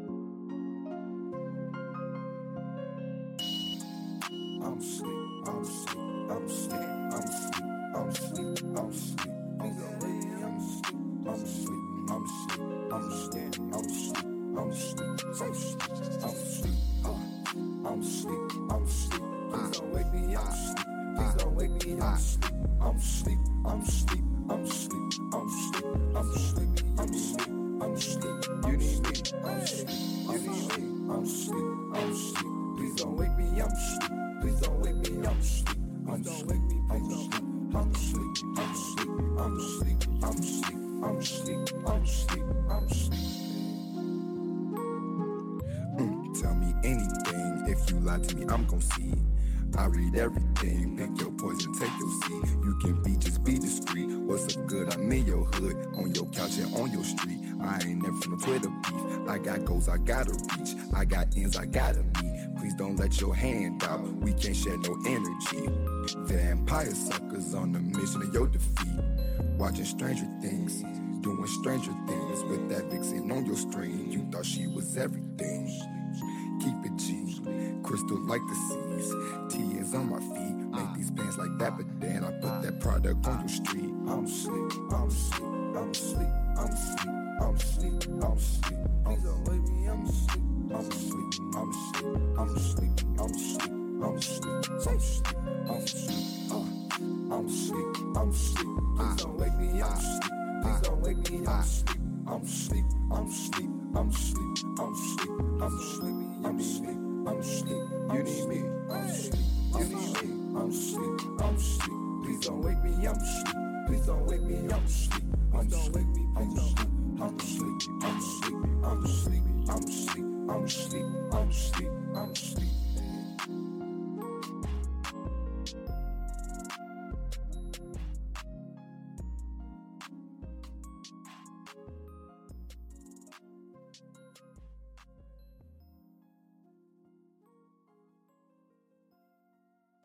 I'm 4.62 4.82
sleep, 4.82 5.08
I'm 5.48 5.63
sleep, 5.63 5.98
I'm 6.30 6.48
sleep, 6.50 6.82
I'm 7.13 7.28
sleep, 7.28 7.63
I'm 7.96 8.12
sleep, 8.12 8.60
I'm 8.78 8.92
sleep. 8.92 9.34
Wake 9.60 9.84
me, 10.01 10.34
I'm 10.44 10.60
sleep, 10.60 10.96
I'm 11.28 11.46
sleep, 11.46 11.80
I'm 12.10 12.28
sleep, 12.28 12.62
I'm 12.92 13.10
sleep, 13.10 13.56
I'm 13.72 13.89
sleep, 13.89 14.25
I'm 14.58 14.74
sleep, 14.74 15.12
I'm 15.39 15.54
sleep, 15.54 15.84
I'm 16.24 16.36
sleep, 16.36 16.75
uh, 17.06 17.89
I'm 17.89 18.04
sleep, 18.04 18.51
I'm 18.70 18.88
sleep. 18.88 19.24
Please 19.51 19.72
don't 19.78 19.94
wake 19.94 20.13
me, 20.13 20.36
I'm 20.36 20.51
sleep, 20.51 20.88
please 21.16 21.36
don't 21.36 21.56
wake 21.56 21.86
me, 21.86 22.01
I'm 22.01 22.18
sleep, 22.18 22.54
I'm 22.82 23.00
sleep, 23.00 23.39
I'm 23.66 23.86
sleep, 23.86 24.24
I'm 24.50 24.66
sleep, 24.68 25.04
I'm 25.34 25.50
sleep, 25.50 25.86
I'm 26.16 26.34
sleep, 26.34 26.70
I'm 27.00 27.13
sleep, 27.13 27.50
I'm 27.82 27.98
sleep. 27.98 28.46
You 28.66 28.78
need 28.78 29.08
me, 29.08 29.13
I'm 29.46 29.66
sleep, 29.66 29.89
you 30.30 30.39
need 30.39 30.68
me, 30.78 31.13
I'm 31.13 31.25
sleep, 31.25 31.66
I'm 31.94 32.13
sleep. 32.13 32.78
Please 32.78 32.96
don't 32.96 33.16
wake 33.16 33.38
me, 33.38 33.62
I'm 33.62 33.70
sleep. 33.75 34.19
Please 34.41 34.60
don't 34.62 34.79
wake 34.79 34.96
me, 34.96 35.27
I'm 35.27 35.41
sleep. 35.41 35.77
I'm 36.08 36.24
sleep. 36.24 36.62
I'm 36.89 37.03
sleep. 37.03 37.43
I'm 37.75 37.93
sleep. 37.93 39.19
I'm 39.38 39.60
sleep. 39.60 40.00
I'm 40.22 40.41
sleep. 40.41 40.79
I'm 41.03 41.22
sleep. 41.22 41.58
I'm 41.86 42.05
sleep. 42.05 42.43
I'm 42.69 42.89
sleep. 42.89 43.24
I'm. 45.98 46.00
Mm, 46.00 46.41
tell 46.41 46.55
me 46.55 46.74
anything. 46.84 47.65
If 47.67 47.89
you 47.91 48.00
lie 48.00 48.19
to 48.19 48.36
me, 48.36 48.46
I'm 48.48 48.65
gon' 48.65 48.81
see. 48.81 49.13
I 49.77 49.86
read 49.86 50.15
everything. 50.15 50.98
Pick 50.98 51.22
your 51.22 51.31
poison, 51.31 51.74
take 51.74 51.91
your 52.00 52.10
seat. 52.24 52.50
You 52.63 52.77
can 52.81 53.03
be, 53.03 53.17
just 53.17 53.43
be 53.43 53.60
discreet. 53.60 54.10
What's 54.10 54.58
up 54.58 54.65
good? 54.67 54.93
I'm 54.93 55.12
in 55.12 55.25
your 55.25 55.46
hood, 55.46 55.75
on 55.96 56.13
your 56.15 56.25
couch 56.27 56.58
and 56.58 56.74
on 56.75 56.91
your 56.91 57.03
street. 57.03 57.39
I 57.62 57.81
ain't 57.86 58.01
never 58.01 58.15
from 58.17 58.31
no 58.34 58.38
Twitter 58.39 58.69
beef. 58.69 59.29
I 59.29 59.38
got 59.38 59.65
goals, 59.65 59.89
I 59.89 59.98
gotta 59.98 60.31
reach. 60.31 60.75
I 60.96 61.05
got 61.05 61.27
ends, 61.36 61.58
I 61.58 61.65
gotta 61.65 62.03
meet. 62.22 62.38
Don't 62.79 62.95
let 62.95 63.19
your 63.19 63.36
hand 63.36 63.83
out. 63.83 64.07
We 64.21 64.31
can't 64.31 64.55
share 64.55 64.77
no 64.77 64.98
energy. 65.05 65.69
Vampire 66.19 66.95
suckers 66.95 67.53
on 67.53 67.74
the 67.74 67.79
mission 67.79 68.21
of 68.21 68.33
your 68.33 68.48
defeat. 68.48 69.03
Watching 69.57 69.83
Stranger 69.83 70.25
Things, 70.41 70.81
doing 71.19 71.45
stranger 71.48 71.91
things 72.07 72.41
with 72.45 72.69
that 72.69 72.86
vixen 72.89 73.29
on 73.33 73.45
your 73.45 73.57
string. 73.57 74.09
You 74.09 74.25
thought 74.31 74.45
she 74.45 74.65
was 74.67 74.95
everything. 74.95 75.67
Keep 76.62 76.86
it 76.86 76.95
G, 76.95 77.41
crystal 77.83 78.17
like 78.27 78.39
the 78.48 78.55
seas. 78.55 79.13
Tears 79.50 79.93
on 79.93 80.09
my 80.09 80.19
feet, 80.19 80.55
make 80.71 80.93
these 80.95 81.12
pants 81.12 81.38
like 81.38 81.57
that, 81.57 81.75
but 81.75 82.00
then 82.00 82.24
I 82.24 82.31
put 82.39 82.62
that 82.62 82.79
product 82.79 83.27
on 83.27 83.39
your 83.41 83.50
street. 83.50 83.91
I'm 84.07 84.25
sleep, 84.25 84.71
I'm 84.93 85.12
sleep, 85.12 85.43
I'm 85.75 85.93
sleep, 85.93 86.29
I'm 86.55 86.74
sleep, 86.74 87.12
I'm 87.41 87.57
sleep, 87.57 88.24
I'm 88.24 88.39
sleep. 88.39 88.79
Please 89.03 89.24
don't 89.24 89.43
wake 89.50 89.67
me, 89.67 89.88
I'm 89.89 90.07
sleep, 90.07 90.49
I'm 90.72 90.92
sleep, 90.92 91.34
I'm 91.56 91.74
sleep, 91.74 92.16
I'm 92.38 92.60
sleep, 92.60 92.92
I'm 93.20 93.34
sleep, 93.34 93.74
I'm 94.04 94.22
sleep, 94.22 94.70
I'm 94.88 95.00
sleep, 95.00 95.36
I'm 95.68 95.88
sleep, 95.88 96.52
uh, 96.52 97.36
I'm 97.36 97.50
sleep, 97.50 97.98
I'm 98.16 98.32
sleep. 98.32 98.68
Please 98.96 99.16
don't 99.18 99.40
wake 99.40 99.58
me, 99.58 99.82
I'm 99.82 100.00
sleep, 100.00 100.34
please 100.62 100.82
don't 100.82 101.02
wake 101.02 101.32
me, 101.32 101.46
I'm 101.48 101.64
sleep, 101.64 102.00
I'm 102.28 102.46
sleep, 102.46 102.86
I'm 103.12 103.32
sleep, 103.32 103.70
I'm 103.96 104.12
sleep, 104.12 104.46
I'm 104.46 104.56
sleep, 104.56 104.80
I'm 104.80 104.88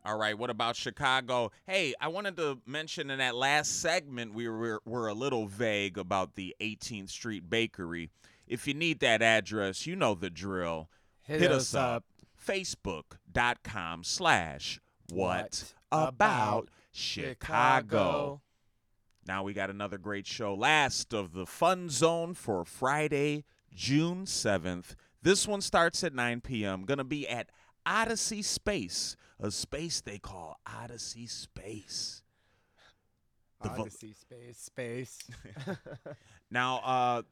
All 0.05 0.19
right, 0.19 0.37
what 0.37 0.51
about 0.51 0.75
Chicago? 0.75 1.51
Hey, 1.65 1.95
I 1.99 2.09
wanted 2.09 2.37
to 2.37 2.59
mention 2.67 3.09
in 3.09 3.17
that 3.17 3.33
last 3.33 3.81
segment 3.81 4.35
we 4.35 4.47
were, 4.47 4.79
were 4.85 5.07
a 5.07 5.15
little 5.15 5.47
vague 5.47 5.97
about 5.97 6.35
the 6.35 6.55
18th 6.61 7.09
Street 7.09 7.49
Bakery. 7.49 8.11
If 8.45 8.67
you 8.67 8.75
need 8.75 8.99
that 8.99 9.23
address, 9.23 9.87
you 9.87 9.95
know 9.95 10.13
the 10.13 10.29
drill. 10.29 10.91
Hit, 11.23 11.51
us 11.51 11.73
up. 11.73 12.03
Facebook.com 12.39 14.03
slash 14.03 14.79
what 15.11 15.73
about 15.91 16.69
Chicago. 16.91 18.41
Now 19.27 19.43
we 19.43 19.53
got 19.53 19.71
another 19.71 19.97
great 19.97 20.27
show. 20.27 20.53
Last 20.53 21.15
of 21.15 21.33
the 21.33 21.47
Fun 21.47 21.89
Zone 21.89 22.35
for 22.35 22.63
Friday, 22.63 23.43
June 23.73 24.25
7th. 24.25 24.93
This 25.23 25.47
one 25.47 25.61
starts 25.61 26.03
at 26.03 26.13
9 26.13 26.41
p.m. 26.41 26.83
Going 26.83 26.99
to 26.99 27.03
be 27.03 27.27
at 27.27 27.49
Odyssey 27.85 28.41
Space, 28.41 29.15
a 29.39 29.51
space 29.51 30.01
they 30.01 30.17
call 30.17 30.59
Odyssey 30.65 31.27
Space. 31.27 32.23
The 33.61 33.69
vo- 33.69 33.83
Odyssey 33.83 34.13
space 34.13 34.57
space. 34.57 35.19
Now, 36.51 36.77
uh, 36.83 37.23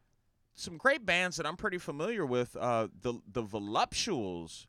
some 0.55 0.77
great 0.77 1.05
bands 1.05 1.37
that 1.37 1.45
I'm 1.45 1.55
pretty 1.55 1.77
familiar 1.77 2.25
with. 2.25 2.55
Uh, 2.55 2.87
the 3.01 3.13
the 3.31 3.43
Voluptuals 3.43 4.65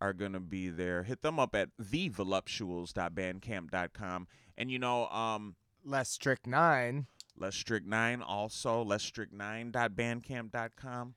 are 0.00 0.12
gonna 0.12 0.38
be 0.40 0.68
there. 0.68 1.02
Hit 1.02 1.22
them 1.22 1.40
up 1.40 1.54
at 1.54 1.70
thevoluptuals.bandcamp.com. 1.82 4.28
And 4.56 4.70
you 4.70 4.78
know, 4.78 5.08
um, 5.08 5.56
Less 5.84 6.08
strict 6.10 6.46
nine. 6.46 7.06
Les 7.36 7.54
Strict 7.54 7.86
Nine 7.86 8.22
also 8.22 8.82
Less 8.82 9.10
lesstrict9.bandcamp.com. 9.10 11.14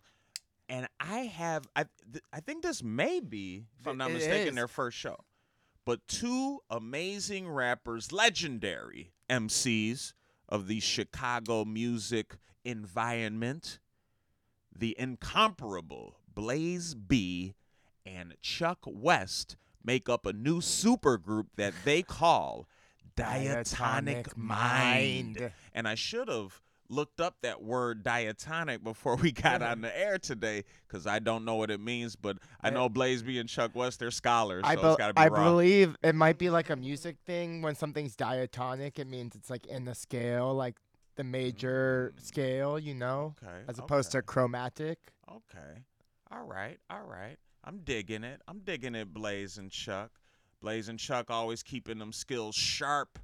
And 0.71 0.87
I 1.01 1.19
have 1.23 1.67
I 1.75 1.85
th- 2.11 2.23
I 2.31 2.39
think 2.39 2.63
this 2.63 2.81
may 2.81 3.19
be, 3.19 3.65
if 3.81 3.87
I'm 3.87 3.97
not 3.97 4.09
it 4.11 4.13
mistaken, 4.13 4.49
is. 4.49 4.55
their 4.55 4.69
first 4.69 4.97
show. 4.97 5.17
But 5.85 6.07
two 6.07 6.59
amazing 6.69 7.49
rappers, 7.49 8.13
legendary 8.13 9.11
MCs 9.29 10.13
of 10.47 10.67
the 10.67 10.79
Chicago 10.79 11.65
music 11.65 12.37
environment, 12.63 13.79
the 14.73 14.95
incomparable 14.97 16.15
Blaze 16.33 16.95
B 16.95 17.55
and 18.05 18.35
Chuck 18.41 18.79
West 18.85 19.57
make 19.83 20.07
up 20.07 20.25
a 20.25 20.31
new 20.31 20.61
supergroup 20.61 21.47
that 21.57 21.73
they 21.83 22.01
call 22.01 22.67
Diatonic 23.15 24.37
Mind. 24.37 25.51
And 25.73 25.87
I 25.87 25.95
should 25.95 26.29
have 26.29 26.61
looked 26.91 27.21
up 27.21 27.38
that 27.41 27.63
word 27.63 28.03
diatonic 28.03 28.83
before 28.83 29.15
we 29.15 29.31
got 29.31 29.62
on 29.62 29.81
the 29.81 29.98
air 29.98 30.17
today 30.19 30.63
because 30.88 31.07
I 31.07 31.19
don't 31.19 31.45
know 31.45 31.55
what 31.55 31.71
it 31.71 31.79
means, 31.79 32.15
but 32.15 32.38
I 32.62 32.69
know 32.69 32.89
Blaze 32.89 33.24
B 33.24 33.39
and 33.39 33.50
Chuck 33.50 33.71
West, 33.74 34.00
they're 34.00 34.12
scholars, 34.12 34.63
I, 34.65 34.75
so 34.75 34.81
bel 34.81 34.91
it's 34.91 34.98
got 35.00 35.07
to 35.07 35.13
be 35.13 35.21
I 35.21 35.29
believe 35.29 35.95
it 36.03 36.15
might 36.15 36.38
be 36.38 36.50
like 36.50 36.69
a 36.69 36.75
music 36.75 37.17
thing. 37.25 37.62
When 37.62 37.75
something's 37.75 38.15
diatonic, 38.15 39.00
it 39.00 39.07
means 39.07 39.36
it's 39.36 39.50
like 39.50 39.65
in 39.65 39.86
the 39.86 39.95
scale, 39.95 40.53
like 40.53 40.75
the 41.15 41.24
major 41.24 42.13
Mm. 42.15 42.21
scale, 42.21 42.79
you 42.79 42.93
know, 42.93 43.36
okay. 43.43 43.63
as 43.67 43.79
opposed 43.79 44.10
okay. 44.10 44.19
to 44.19 44.24
chromatic. 44.24 45.00
Okay. 45.29 45.83
All 46.31 46.43
right. 46.43 46.79
All 46.89 47.03
right. 47.03 47.38
I'm 47.63 47.79
digging 47.79 48.24
it. 48.24 48.41
I'm 48.48 48.60
digging 48.60 48.95
it, 48.95 49.13
Blaze 49.13 49.57
and 49.57 49.71
Chuck. 49.71 50.12
Blaze 50.62 50.89
and 50.89 50.98
Chuck 51.00 51.29
always 51.29 51.63
keeping 51.63 52.00
them 52.00 52.13
skills 52.13 52.55
sharp 52.55 53.19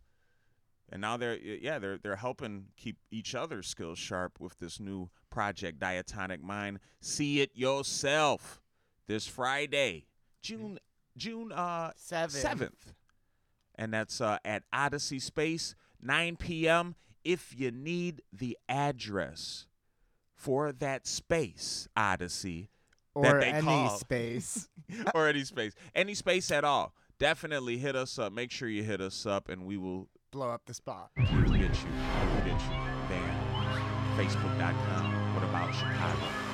and 0.91 1.01
now 1.01 1.17
they're 1.17 1.37
yeah 1.37 1.79
they're 1.79 1.97
they're 1.97 2.15
helping 2.15 2.65
keep 2.77 2.97
each 3.11 3.35
other's 3.35 3.67
skills 3.67 3.99
sharp 3.99 4.39
with 4.39 4.57
this 4.59 4.79
new 4.79 5.09
project 5.29 5.79
diatonic 5.79 6.41
mind. 6.43 6.79
See 7.01 7.41
it 7.41 7.51
yourself 7.53 8.61
this 9.07 9.25
friday 9.27 10.05
june 10.41 10.77
june 11.15 11.51
uh 11.51 11.91
Seven. 11.95 12.41
7th 12.69 12.93
and 13.75 13.93
that's 13.93 14.19
uh, 14.21 14.37
at 14.43 14.63
odyssey 14.73 15.19
space 15.19 15.75
9 16.01 16.35
p.m 16.37 16.95
if 17.23 17.53
you 17.57 17.71
need 17.71 18.21
the 18.33 18.57
address 18.69 19.65
for 20.33 20.71
that 20.71 21.05
space 21.07 21.87
odyssey 21.97 22.69
that 23.15 23.35
Or 23.35 23.39
they 23.39 23.47
any 23.47 23.65
call- 23.65 23.97
space. 23.97 24.69
or 25.15 25.27
any 25.27 25.43
space. 25.43 25.73
Any 25.95 26.13
space 26.13 26.51
at 26.51 26.63
all. 26.63 26.93
Definitely 27.17 27.79
hit 27.79 27.95
us 27.95 28.19
up. 28.19 28.31
Make 28.31 28.51
sure 28.51 28.69
you 28.69 28.83
hit 28.83 29.01
us 29.01 29.25
up 29.25 29.49
and 29.49 29.65
we 29.65 29.75
will 29.75 30.07
Blow 30.31 30.49
up 30.49 30.61
the 30.65 30.73
spot. 30.73 31.09
Get 31.15 31.27
you. 31.29 31.37
Get 31.55 31.83
you. 31.83 31.87
Band. 33.07 33.37
Facebook.com. 34.17 35.33
What 35.33 35.43
about 35.43 35.73
Chicago? 35.73 36.46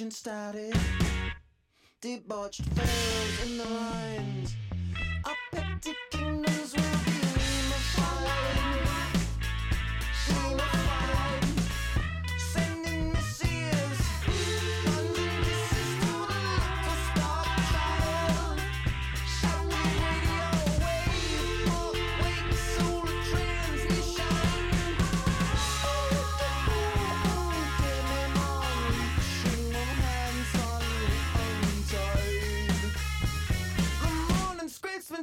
Ancient 0.00 0.14
static, 0.14 0.74
debauched 2.00 2.62
pharaohs 2.74 3.50
in 3.50 3.58
the 3.58 3.64
lines. 3.64 4.56
Our 5.26 5.59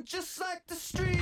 Just 0.10 0.39
like 0.39 0.65
the 0.67 0.76
street, 0.76 1.16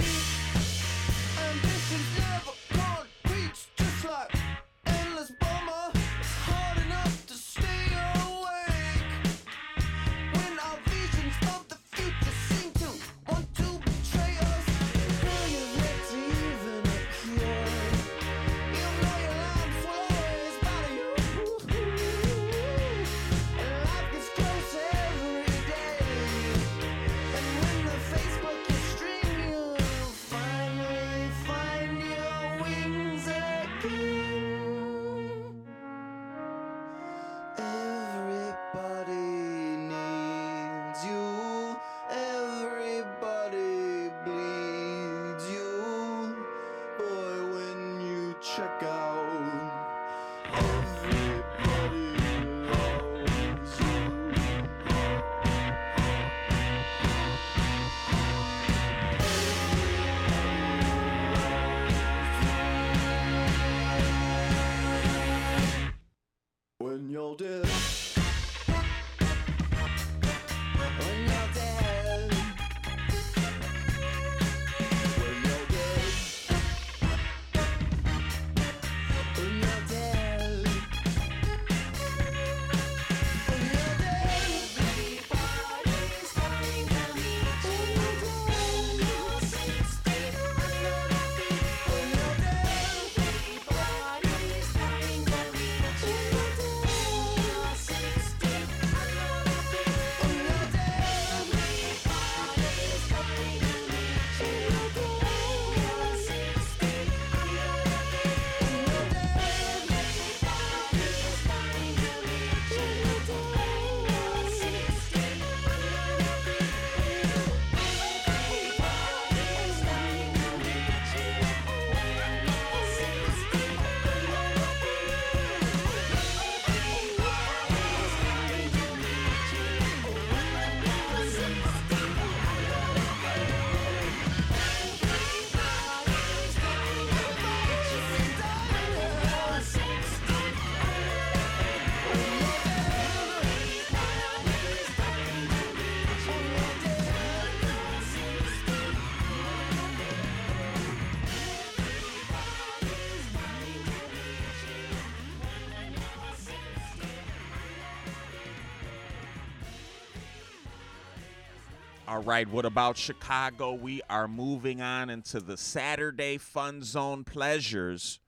All 162.16 162.22
right, 162.22 162.48
what 162.48 162.64
about 162.64 162.96
Chicago? 162.96 163.74
We 163.74 164.02
are 164.10 164.26
moving 164.26 164.82
on 164.82 165.10
into 165.10 165.42
the 165.42 165.58
Saturday 165.58 166.38
Fun 166.38 166.82
Zone 166.82 167.26
Pleasures. 167.26 168.22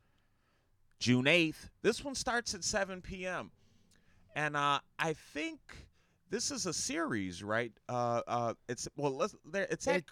June 1.00 1.24
8th. 1.24 1.70
This 1.84 2.04
one 2.04 2.14
starts 2.14 2.54
at 2.54 2.66
7 2.66 3.02
p.m. 3.02 3.50
And 4.36 4.58
uh, 4.58 4.80
I 5.00 5.14
think 5.14 5.62
this 6.30 6.52
is 6.52 6.66
a 6.66 6.74
series, 6.74 7.42
right? 7.42 7.72
Uh, 7.88 8.24
uh, 8.28 8.54
it's 8.68 8.90
well, 8.98 9.16
let's, 9.16 9.38
there. 9.50 9.68
It's 9.72 9.88
at. 9.88 9.96
It- 9.96 10.06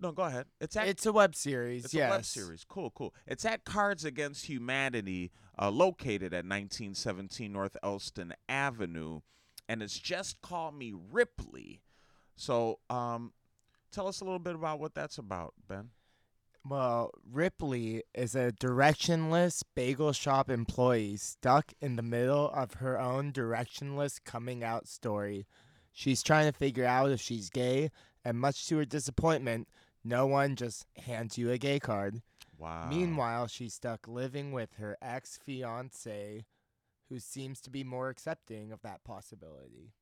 no, 0.00 0.10
go 0.10 0.24
ahead. 0.24 0.46
It's 0.60 0.74
at. 0.74 0.88
It's 0.88 1.06
a 1.06 1.12
web 1.12 1.36
series. 1.36 1.84
It's 1.84 1.94
yes. 1.94 2.10
a 2.10 2.16
web 2.16 2.24
series. 2.24 2.64
Cool, 2.68 2.90
cool. 2.90 3.14
It's 3.24 3.44
at 3.44 3.64
Cards 3.64 4.04
Against 4.04 4.46
Humanity, 4.46 5.30
uh, 5.56 5.70
located 5.70 6.34
at 6.34 6.42
1917 6.44 7.52
North 7.52 7.76
Elston 7.84 8.34
Avenue, 8.48 9.20
and 9.68 9.80
it's 9.80 9.96
just 9.96 10.40
call 10.40 10.72
me 10.72 10.92
Ripley. 10.92 11.82
So, 12.40 12.78
um, 12.88 13.34
tell 13.92 14.08
us 14.08 14.22
a 14.22 14.24
little 14.24 14.38
bit 14.38 14.54
about 14.54 14.80
what 14.80 14.94
that's 14.94 15.18
about, 15.18 15.52
Ben. 15.68 15.90
Well, 16.66 17.10
Ripley 17.30 18.02
is 18.14 18.34
a 18.34 18.50
directionless 18.50 19.62
bagel 19.74 20.14
shop 20.14 20.48
employee 20.48 21.18
stuck 21.18 21.74
in 21.82 21.96
the 21.96 22.02
middle 22.02 22.48
of 22.48 22.74
her 22.74 22.98
own 22.98 23.30
directionless 23.30 24.24
coming 24.24 24.64
out 24.64 24.88
story. 24.88 25.46
She's 25.92 26.22
trying 26.22 26.50
to 26.50 26.58
figure 26.58 26.86
out 26.86 27.10
if 27.10 27.20
she's 27.20 27.50
gay, 27.50 27.90
and 28.24 28.40
much 28.40 28.66
to 28.68 28.78
her 28.78 28.86
disappointment, 28.86 29.68
no 30.02 30.26
one 30.26 30.56
just 30.56 30.86
hands 30.96 31.36
you 31.36 31.50
a 31.50 31.58
gay 31.58 31.78
card. 31.78 32.22
Wow. 32.56 32.88
Meanwhile, 32.88 33.48
she's 33.48 33.74
stuck 33.74 34.08
living 34.08 34.52
with 34.52 34.76
her 34.78 34.96
ex 35.02 35.38
fiance, 35.44 36.46
who 37.10 37.18
seems 37.18 37.60
to 37.60 37.70
be 37.70 37.84
more 37.84 38.08
accepting 38.08 38.72
of 38.72 38.80
that 38.80 39.04
possibility. 39.04 39.92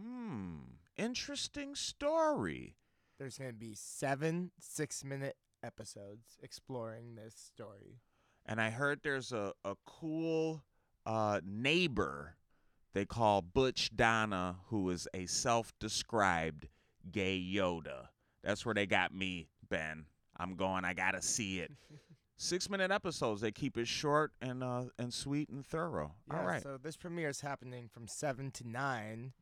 hmm, 0.00 0.58
interesting 0.98 1.74
story. 1.74 2.76
There's 3.18 3.38
going 3.38 3.50
to 3.50 3.56
be 3.56 3.74
seven 3.74 4.50
six 4.60 5.04
minute 5.04 5.36
episodes 5.62 6.36
exploring 6.42 7.14
this 7.14 7.34
story. 7.34 8.00
And 8.46 8.60
I 8.60 8.70
heard 8.70 9.00
there's 9.02 9.32
a, 9.32 9.52
a 9.64 9.74
cool 9.86 10.62
uh, 11.06 11.40
neighbor 11.44 12.36
they 12.94 13.04
call 13.04 13.42
Butch 13.42 13.94
Donna, 13.94 14.56
who 14.66 14.90
is 14.90 15.06
a 15.14 15.26
self 15.26 15.72
described 15.78 16.68
gay 17.12 17.38
Yoda. 17.38 18.08
That's 18.42 18.64
where 18.64 18.74
they 18.74 18.86
got 18.86 19.14
me, 19.14 19.48
Ben. 19.68 20.06
I'm 20.36 20.56
going, 20.56 20.84
I 20.84 20.94
got 20.94 21.12
to 21.12 21.22
see 21.22 21.60
it. 21.60 21.70
Six 22.36 22.70
minute 22.70 22.90
episodes. 22.90 23.40
They 23.40 23.50
keep 23.50 23.76
it 23.76 23.88
short 23.88 24.32
and 24.40 24.62
uh, 24.62 24.84
and 24.98 25.12
sweet 25.12 25.48
and 25.48 25.66
thorough. 25.66 26.14
Yeah, 26.28 26.38
All 26.38 26.46
right. 26.46 26.62
So 26.62 26.78
this 26.80 26.96
premiere 26.96 27.28
is 27.28 27.40
happening 27.40 27.88
from 27.88 28.06
seven 28.06 28.52
to 28.52 28.68
nine, 28.68 29.32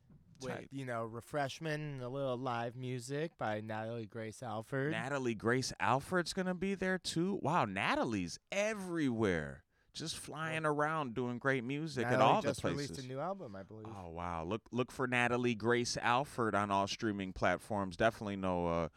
with 0.42 0.66
you 0.70 0.84
know 0.84 1.04
refreshment 1.04 1.82
and 1.82 2.02
a 2.02 2.08
little 2.08 2.36
live 2.36 2.76
music 2.76 3.32
by 3.38 3.60
Natalie 3.60 4.06
Grace 4.06 4.42
Alford. 4.42 4.92
Natalie 4.92 5.34
Grace 5.34 5.72
Alford's 5.80 6.32
going 6.32 6.46
to 6.46 6.54
be 6.54 6.74
there 6.74 6.98
too. 6.98 7.38
Wow, 7.42 7.64
Natalie's 7.64 8.38
everywhere. 8.52 9.62
Just 9.92 10.18
flying 10.18 10.66
around 10.66 11.14
doing 11.14 11.38
great 11.38 11.64
music 11.64 12.06
at 12.06 12.20
all 12.20 12.42
the 12.42 12.52
places. 12.52 12.60
Just 12.60 12.64
released 12.64 12.98
a 12.98 13.08
new 13.08 13.18
album, 13.18 13.56
I 13.56 13.62
believe. 13.62 13.86
Oh 13.88 14.10
wow! 14.10 14.44
Look 14.44 14.62
look 14.70 14.92
for 14.92 15.06
Natalie 15.06 15.54
Grace 15.54 15.96
Alford 16.02 16.54
on 16.54 16.70
all 16.70 16.86
streaming 16.86 17.32
platforms. 17.32 17.96
Definitely 17.96 18.36
no 18.36 18.66
uh, 18.66 18.88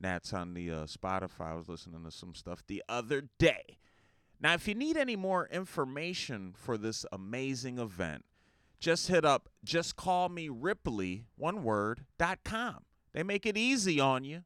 Nats 0.00 0.32
on 0.32 0.54
the 0.54 0.70
uh, 0.70 0.74
Spotify. 0.86 1.52
I 1.52 1.54
was 1.54 1.68
listening 1.68 2.02
to 2.04 2.10
some 2.10 2.34
stuff 2.34 2.64
the 2.66 2.82
other 2.88 3.28
day. 3.38 3.78
Now, 4.40 4.54
if 4.54 4.68
you 4.68 4.74
need 4.74 4.96
any 4.96 5.16
more 5.16 5.48
information 5.48 6.54
for 6.56 6.78
this 6.78 7.04
amazing 7.12 7.78
event, 7.78 8.24
just 8.78 9.08
hit 9.08 9.24
up 9.24 9.48
just 9.64 9.96
call 9.96 10.28
me 10.28 10.48
Ripley 10.48 11.24
one 11.36 11.62
word 11.62 12.04
dot 12.18 12.38
com. 12.44 12.84
They 13.12 13.22
make 13.22 13.46
it 13.46 13.56
easy 13.56 14.00
on 14.00 14.24
you. 14.24 14.44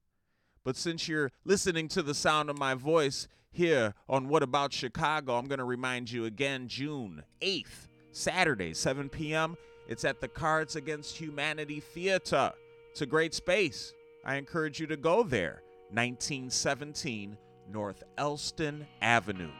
But 0.64 0.76
since 0.76 1.08
you're 1.08 1.30
listening 1.44 1.88
to 1.88 2.02
the 2.02 2.14
sound 2.14 2.48
of 2.48 2.58
my 2.58 2.74
voice 2.74 3.26
here 3.50 3.94
on 4.08 4.28
What 4.28 4.42
About 4.42 4.72
Chicago, 4.72 5.36
I'm 5.36 5.46
going 5.46 5.58
to 5.58 5.64
remind 5.64 6.10
you 6.10 6.24
again 6.24 6.68
June 6.68 7.24
8th, 7.40 7.88
Saturday, 8.12 8.72
7 8.72 9.08
p.m. 9.08 9.56
It's 9.88 10.04
at 10.04 10.20
the 10.20 10.28
Cards 10.28 10.76
Against 10.76 11.16
Humanity 11.18 11.80
Theater. 11.80 12.52
It's 12.92 13.02
a 13.02 13.06
great 13.06 13.34
space. 13.34 13.92
I 14.24 14.36
encourage 14.36 14.78
you 14.78 14.86
to 14.86 14.96
go 14.96 15.22
there. 15.24 15.62
1917 15.90 17.36
North 17.70 18.02
Elston 18.16 18.86
Avenue. 19.02 19.50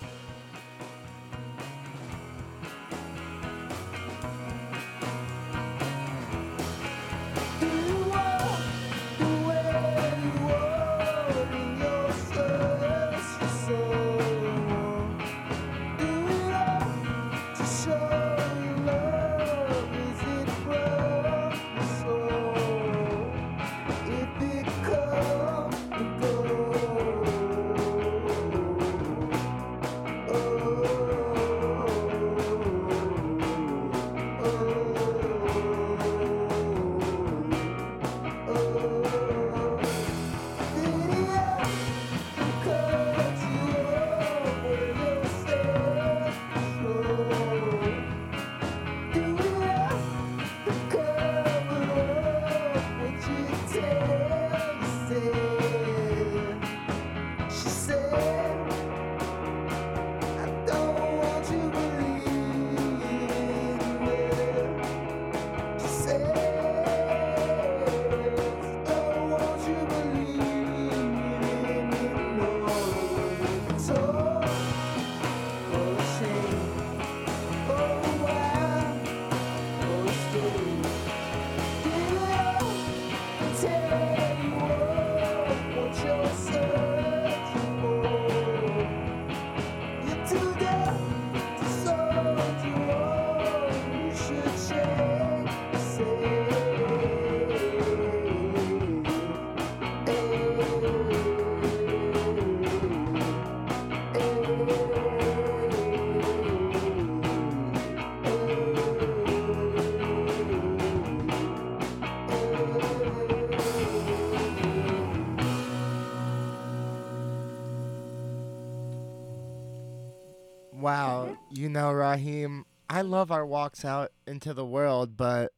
You 121.53 121.69
know, 121.69 121.93
Raheem, 121.93 122.65
I 122.89 123.03
love 123.03 123.31
our 123.31 123.47
walks 123.47 123.85
out 123.85 124.13
into 124.27 124.55
the 124.55 124.65
world, 124.65 125.17
but 125.17 125.53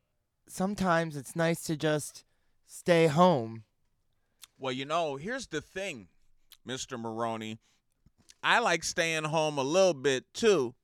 sometimes 0.48 1.16
it's 1.16 1.36
nice 1.36 1.62
to 1.64 1.76
just 1.76 2.24
stay 2.66 3.06
home. 3.06 3.64
Well, 4.58 4.72
you 4.72 4.84
know, 4.84 5.16
here's 5.16 5.46
the 5.48 5.60
thing, 5.60 6.08
Mr. 6.66 6.98
Maroney. 6.98 7.58
I 8.42 8.58
like 8.58 8.84
staying 8.84 9.24
home 9.24 9.58
a 9.58 9.62
little 9.62 9.94
bit 9.94 10.24
too. 10.34 10.74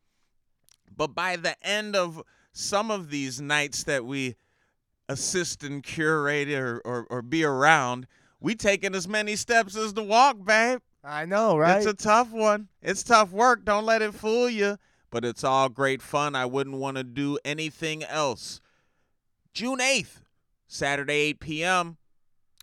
But 0.97 1.09
by 1.09 1.37
the 1.37 1.57
end 1.67 1.95
of 1.95 2.23
some 2.53 2.91
of 2.91 3.11
these 3.11 3.41
nights 3.41 3.85
that 3.85 4.05
we 4.05 4.37
assist 5.09 5.63
and 5.63 5.83
curate 5.83 6.49
or, 6.51 6.81
or, 6.85 7.07
or 7.11 7.23
be 7.23 7.45
around, 7.45 8.07
we 8.41 8.55
taking 8.55 8.95
as 8.95 9.07
many 9.07 9.37
steps 9.37 9.77
as 9.77 9.95
the 9.95 10.03
walk, 10.03 10.45
babe. 10.45 10.81
I 11.03 11.27
know, 11.27 11.57
right? 11.57 11.79
It's 11.79 11.87
a 11.87 11.95
tough 11.95 12.31
one. 12.31 12.69
It's 12.83 13.03
tough 13.03 13.33
work. 13.33 13.65
Don't 13.65 13.87
let 13.87 14.03
it 14.03 14.15
fool 14.15 14.51
you. 14.51 14.77
But 15.11 15.25
it's 15.25 15.43
all 15.43 15.69
great 15.69 16.03
fun. 16.03 16.35
I 16.35 16.47
wouldn't 16.47 16.77
want 16.77 16.97
to 16.97 17.05
do 17.05 17.39
anything 17.45 18.05
else. 18.05 18.61
June 19.53 19.79
8th, 19.79 20.23
Saturday, 20.69 21.15
8 21.15 21.41
p.m. 21.41 21.97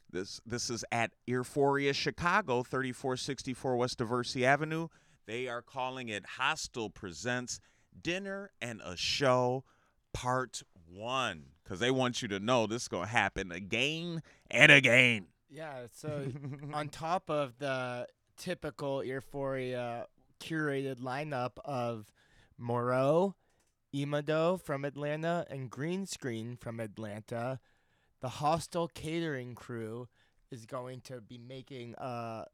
This 0.10 0.40
this 0.46 0.70
is 0.70 0.86
at 0.92 1.12
Euphoria 1.26 1.94
Chicago, 1.94 2.64
3464 2.64 3.76
West 3.76 4.00
Diversey 4.00 4.44
Avenue. 4.44 4.88
They 5.26 5.50
are 5.50 5.62
calling 5.62 6.08
it 6.08 6.26
Hostel 6.38 6.90
Presents 6.90 7.60
Dinner 8.02 8.52
and 8.62 8.82
a 8.86 8.96
Show 8.96 9.66
Part 10.14 10.64
1 10.90 11.44
cuz 11.66 11.80
they 11.80 11.92
want 11.92 12.22
you 12.22 12.30
to 12.30 12.40
know 12.40 12.66
this 12.66 12.84
is 12.84 12.88
going 12.88 13.08
to 13.08 13.12
happen 13.12 13.52
again 13.52 14.24
and 14.50 14.72
again. 14.72 15.28
Yeah, 15.50 15.88
so 15.92 16.28
on 16.74 16.88
top 16.88 17.30
of 17.30 17.58
the 17.60 18.08
typical 18.38 19.04
Euphoria 19.04 20.08
curated 20.40 21.00
lineup 21.02 21.58
of 21.66 22.12
Moreau, 22.58 23.36
Imado 23.94 24.62
from 24.62 24.86
Atlanta, 24.86 25.46
and 25.50 25.70
Green 25.70 26.06
Screen 26.06 26.58
from 26.58 26.80
Atlanta, 26.80 27.60
the 28.22 28.30
Hostel 28.30 28.88
catering 28.88 29.56
crew 29.56 30.08
is 30.52 30.66
going 30.66 31.02
to 31.02 31.22
be 31.22 31.38
making 31.38 31.96
a 31.98 32.46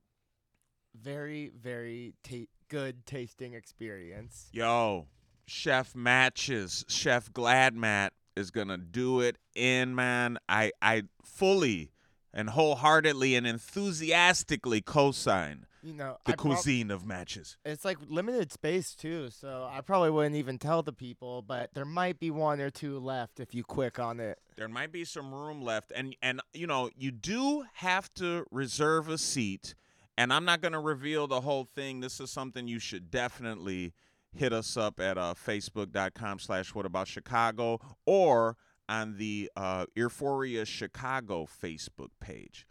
very, 0.95 1.51
very 1.55 2.13
ta- 2.23 2.49
good 2.67 3.05
tasting 3.05 3.53
experience. 3.53 4.49
Yo, 4.51 5.07
Chef 5.45 5.95
Matches, 5.95 6.85
Chef 6.87 7.31
Gladmat 7.31 8.09
is 8.35 8.51
gonna 8.51 8.77
do 8.77 9.21
it 9.21 9.37
in 9.55 9.95
man. 9.95 10.37
I 10.49 10.71
I 10.81 11.03
fully 11.23 11.91
and 12.33 12.49
wholeheartedly 12.49 13.35
and 13.35 13.45
enthusiastically 13.45 14.81
co-sign 14.81 15.65
You 15.83 15.93
know, 15.93 16.17
the 16.25 16.31
I 16.31 16.35
prob- 16.35 16.55
cuisine 16.55 16.91
of 16.91 17.05
matches. 17.05 17.57
It's 17.65 17.83
like 17.83 17.97
limited 18.07 18.51
space 18.53 18.95
too, 18.95 19.29
so 19.29 19.69
I 19.69 19.81
probably 19.81 20.11
wouldn't 20.11 20.35
even 20.35 20.57
tell 20.57 20.81
the 20.81 20.93
people, 20.93 21.41
but 21.41 21.73
there 21.73 21.85
might 21.85 22.19
be 22.19 22.31
one 22.31 22.61
or 22.61 22.69
two 22.69 22.99
left 22.99 23.39
if 23.41 23.53
you 23.53 23.63
quick 23.63 23.99
on 23.99 24.19
it. 24.21 24.39
There 24.55 24.69
might 24.69 24.91
be 24.93 25.03
some 25.03 25.33
room 25.33 25.61
left, 25.61 25.91
and 25.93 26.15
and 26.21 26.41
you 26.53 26.67
know 26.67 26.89
you 26.95 27.11
do 27.11 27.65
have 27.73 28.13
to 28.15 28.45
reserve 28.49 29.09
a 29.09 29.17
seat. 29.17 29.75
And 30.17 30.31
I'm 30.31 30.45
not 30.45 30.61
gonna 30.61 30.79
reveal 30.79 31.27
the 31.27 31.41
whole 31.41 31.65
thing. 31.65 31.99
This 31.99 32.19
is 32.19 32.29
something 32.29 32.67
you 32.67 32.79
should 32.79 33.11
definitely 33.11 33.93
hit 34.33 34.53
us 34.53 34.77
up 34.77 34.99
at 34.99 35.17
uh, 35.17 35.33
facebook.com 35.33 36.39
slash 36.39 36.73
what 36.73 36.85
about 36.85 37.07
chicago 37.07 37.79
or 38.05 38.57
on 38.89 39.17
the 39.17 39.49
uh, 39.55 39.85
euphoria 39.95 40.65
chicago 40.65 41.45
facebook 41.45 42.09
page 42.19 42.65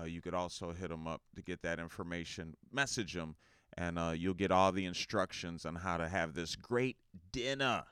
uh, 0.00 0.04
you 0.04 0.20
could 0.20 0.34
also 0.34 0.72
hit 0.72 0.88
them 0.90 1.06
up 1.06 1.22
to 1.34 1.42
get 1.42 1.62
that 1.62 1.78
information 1.78 2.54
message 2.72 3.12
them 3.14 3.36
and 3.76 3.98
uh, 3.98 4.12
you'll 4.14 4.34
get 4.34 4.50
all 4.52 4.70
the 4.72 4.84
instructions 4.84 5.64
on 5.66 5.74
how 5.76 5.96
to 5.96 6.08
have 6.08 6.34
this 6.34 6.54
great 6.56 6.96
dinner 7.32 7.84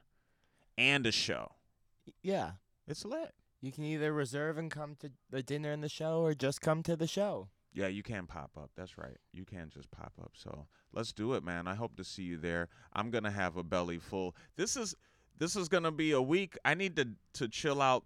and 0.78 1.06
a 1.06 1.12
show 1.12 1.52
Yeah. 2.22 2.52
it's 2.86 3.04
lit 3.04 3.32
You 3.60 3.72
can 3.72 3.84
either 3.84 4.12
reserve 4.12 4.58
and 4.58 4.70
come 4.70 4.96
to 5.00 5.10
the 5.30 5.42
dinner 5.42 5.70
and 5.72 5.82
the 5.82 5.88
show 5.88 6.20
or 6.22 6.34
just 6.34 6.60
come 6.60 6.82
to 6.84 6.96
the 6.96 7.06
show. 7.06 7.48
Yeah, 7.74 7.86
you 7.86 8.02
can 8.02 8.26
pop 8.26 8.50
up. 8.56 8.70
That's 8.76 8.98
right. 8.98 9.16
You 9.32 9.44
can 9.46 9.70
just 9.70 9.90
pop 9.90 10.12
up. 10.20 10.32
So 10.34 10.66
let's 10.92 11.12
do 11.12 11.32
it, 11.34 11.42
man. 11.42 11.66
I 11.66 11.74
hope 11.74 11.96
to 11.96 12.04
see 12.04 12.22
you 12.24 12.36
there. 12.36 12.68
I'm 12.92 13.10
gonna 13.10 13.30
have 13.30 13.56
a 13.56 13.62
belly 13.64 13.98
full. 13.98 14.34
This 14.56 14.76
is 14.76 14.94
this 15.38 15.56
is 15.56 15.68
gonna 15.70 15.90
be 15.92 16.12
a 16.12 16.20
week. 16.20 16.58
I 16.66 16.74
need 16.74 16.96
to 16.96 17.08
to 17.34 17.48
chill 17.48 17.80
out. 17.80 18.04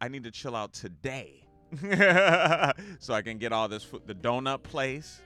I 0.00 0.06
need 0.08 0.22
to 0.24 0.30
chill 0.30 0.54
out 0.54 0.72
today, 0.72 1.42
so 2.98 3.14
I 3.14 3.22
can 3.22 3.38
get 3.38 3.52
all 3.52 3.68
this 3.68 3.84
food. 3.84 4.02
The 4.06 4.14
donut 4.14 4.62
place, 4.62 5.22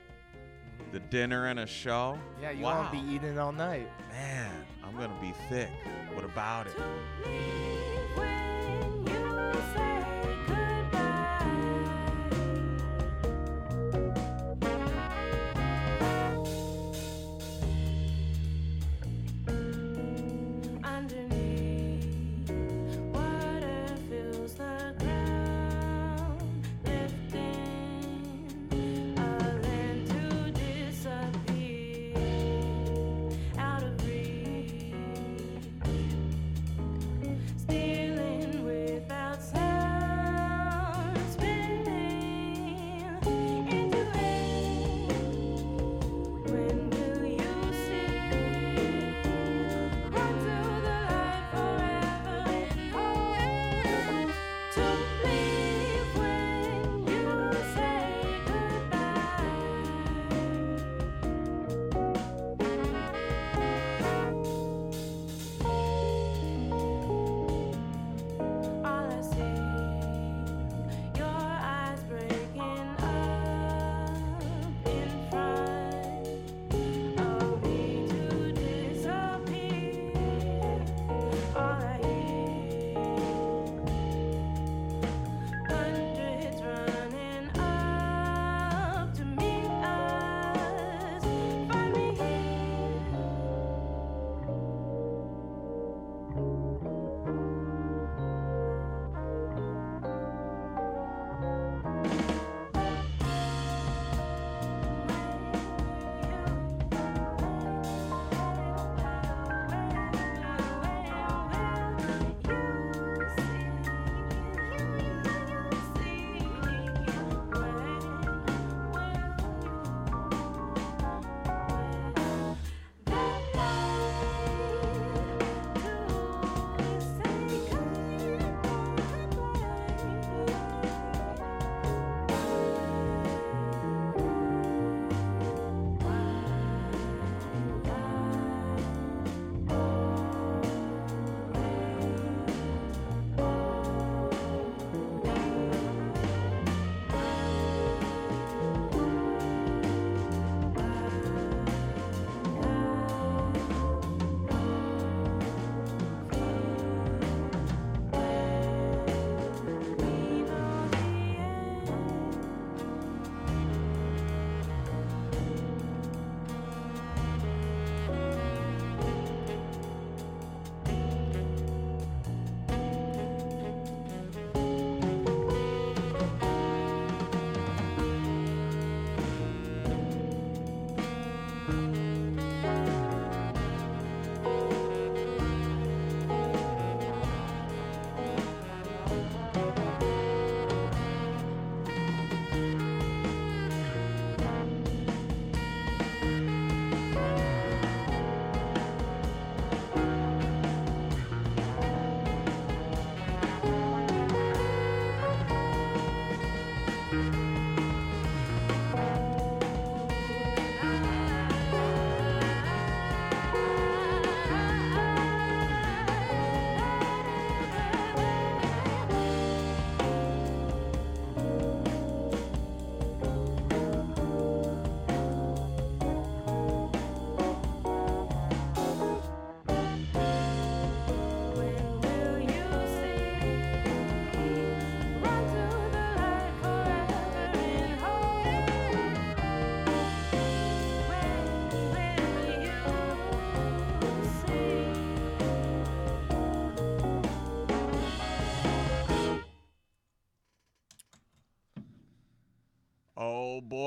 the 0.91 0.99
dinner 0.99 1.47
and 1.47 1.59
a 1.59 1.67
show. 1.67 2.19
Yeah, 2.41 2.51
you 2.51 2.63
wow. 2.63 2.81
won't 2.81 2.91
be 2.91 3.13
eating 3.13 3.39
all 3.39 3.51
night. 3.51 3.89
Man, 4.11 4.51
I'm 4.83 4.95
gonna 4.95 5.19
be 5.21 5.33
thick. 5.49 5.69
What 6.13 6.23
about 6.23 6.67
it? 6.67 7.94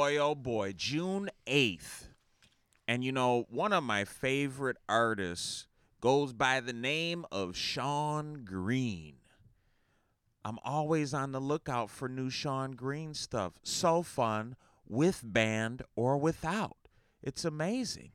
Boy, 0.09 0.17
oh 0.17 0.35
boy. 0.35 0.73
June 0.75 1.29
8th. 1.47 2.07
And 2.87 3.05
you 3.05 3.13
know, 3.13 3.45
one 3.51 3.75
of 3.75 3.85
my 3.85 4.07
favorite 4.07 4.79
artists 4.89 5.67
goes 6.01 6.33
by 6.33 6.61
the 6.61 6.73
name 6.73 7.27
of 7.31 7.55
Sean 7.55 8.43
Green. 8.43 9.17
I'm 10.47 10.59
always 10.65 11.13
on 11.13 11.33
the 11.33 11.41
lookout 11.41 11.91
for 11.91 12.09
new 12.09 12.31
Sean 12.31 12.71
Green 12.71 13.13
stuff. 13.13 13.53
So 13.63 14.03
fun 14.03 14.57
with 14.89 15.21
band 15.23 15.83
or 15.95 16.17
without. 16.17 16.89
It's 17.23 17.45
amazing. 17.45 18.13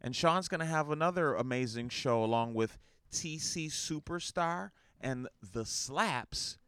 And 0.00 0.14
Sean's 0.14 0.46
going 0.46 0.60
to 0.60 0.66
have 0.66 0.90
another 0.90 1.34
amazing 1.34 1.88
show 1.88 2.22
along 2.22 2.54
with 2.54 2.78
TC 3.10 3.72
Superstar 3.72 4.70
and 5.00 5.26
The 5.52 5.64
Slaps 5.64 6.58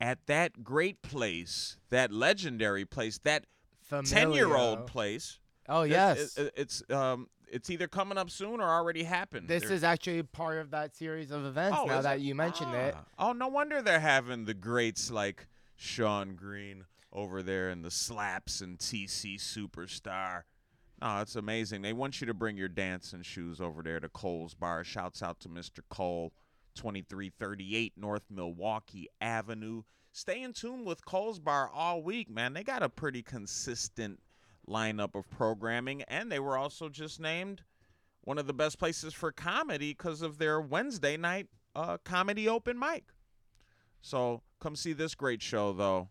at 0.00 0.26
that 0.26 0.64
great 0.64 1.00
place, 1.02 1.76
that 1.90 2.10
legendary 2.10 2.84
place, 2.84 3.20
that 3.22 3.46
10 3.90 4.32
year 4.32 4.54
old 4.54 4.86
place. 4.86 5.38
Oh 5.68 5.82
yes. 5.82 6.36
it- 6.36 6.52
it's 6.56 6.82
um 6.90 7.28
it's 7.48 7.70
either 7.70 7.86
coming 7.86 8.18
up 8.18 8.30
soon 8.30 8.60
or 8.60 8.68
already 8.68 9.04
happened. 9.04 9.46
this 9.48 9.62
They're- 9.62 9.72
is 9.72 9.84
actually 9.84 10.22
part 10.24 10.58
of 10.58 10.70
that 10.70 10.94
series 10.96 11.30
of 11.30 11.44
events. 11.44 11.78
Oh, 11.80 11.84
now 11.86 12.00
that 12.00 12.18
it? 12.18 12.22
you 12.22 12.34
mentioned 12.34 12.74
it, 12.74 12.94
Ah. 12.96 13.04
Oh, 13.18 13.32
no 13.32 13.48
wonder 13.48 13.80
they're 13.80 14.00
having 14.00 14.44
the 14.44 14.54
greats 14.54 15.10
like 15.10 15.46
Sean 15.76 16.34
Green 16.34 16.84
over 17.12 17.42
there 17.42 17.68
and 17.70 17.84
the 17.84 17.90
slaps 17.92 18.60
and 18.60 18.78
TC 18.78 19.36
Superstar. 19.36 20.42
Oh, 21.02 21.20
it's 21.20 21.36
amazing. 21.36 21.82
They 21.82 21.92
want 21.92 22.20
you 22.20 22.26
to 22.26 22.34
bring 22.34 22.56
your 22.56 22.68
dancing 22.68 23.22
shoes 23.22 23.60
over 23.60 23.82
there 23.82 24.00
to 24.00 24.08
Cole's 24.08 24.54
Bar. 24.54 24.82
Shouts 24.84 25.22
out 25.22 25.38
to 25.40 25.48
Mr. 25.48 25.80
Cole, 25.90 26.32
2338 26.74 27.92
North 27.96 28.24
Milwaukee 28.30 29.08
Avenue. 29.20 29.82
Stay 30.16 30.42
in 30.42 30.52
tune 30.52 30.84
with 30.84 31.04
Cole's 31.04 31.40
Bar 31.40 31.68
all 31.74 32.00
week, 32.00 32.30
man. 32.30 32.52
They 32.52 32.62
got 32.62 32.84
a 32.84 32.88
pretty 32.88 33.20
consistent 33.20 34.20
lineup 34.68 35.16
of 35.16 35.28
programming, 35.28 36.02
and 36.02 36.30
they 36.30 36.38
were 36.38 36.56
also 36.56 36.88
just 36.88 37.18
named 37.18 37.62
one 38.20 38.38
of 38.38 38.46
the 38.46 38.52
best 38.54 38.78
places 38.78 39.12
for 39.12 39.32
comedy 39.32 39.90
because 39.90 40.22
of 40.22 40.38
their 40.38 40.60
Wednesday 40.60 41.16
night 41.16 41.48
uh, 41.74 41.98
comedy 42.04 42.48
open 42.48 42.78
mic. 42.78 43.06
So 44.02 44.42
come 44.60 44.76
see 44.76 44.92
this 44.92 45.16
great 45.16 45.42
show, 45.42 45.72
though. 45.72 46.10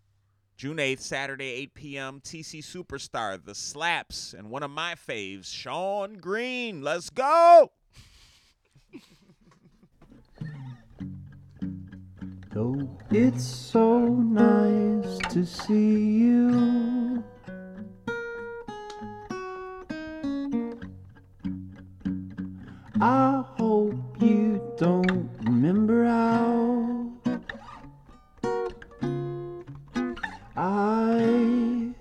June 0.58 0.78
8th, 0.78 1.00
Saturday, 1.00 1.52
8 1.54 1.74
p.m. 1.74 2.22
TC 2.22 2.60
Superstar, 2.62 3.42
The 3.42 3.56
Slaps, 3.56 4.34
and 4.38 4.50
one 4.50 4.64
of 4.64 4.72
my 4.72 4.96
faves, 4.96 5.46
Sean 5.46 6.16
Green. 6.16 6.82
Let's 6.82 7.10
go! 7.10 7.72
It's 12.56 13.44
so 13.44 14.08
nice 14.10 15.18
to 15.30 15.44
see 15.44 16.20
you. 16.22 17.24
I 23.02 23.44
hope 23.58 23.96
you 24.22 24.62
don't 24.78 25.32
remember 25.46 26.06
how 26.06 27.12
I 30.56 31.92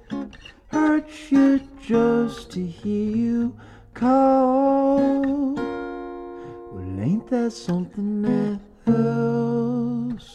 hurt 0.70 1.08
you 1.30 1.60
just 1.80 2.50
to 2.52 2.66
hear 2.66 3.16
you 3.16 3.56
call. 3.94 5.54
Well, 6.72 7.00
ain't 7.00 7.26
that 7.28 7.52
something 7.52 8.20
that 8.22 8.60
else? 8.86 9.21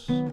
Mm, 0.08 0.32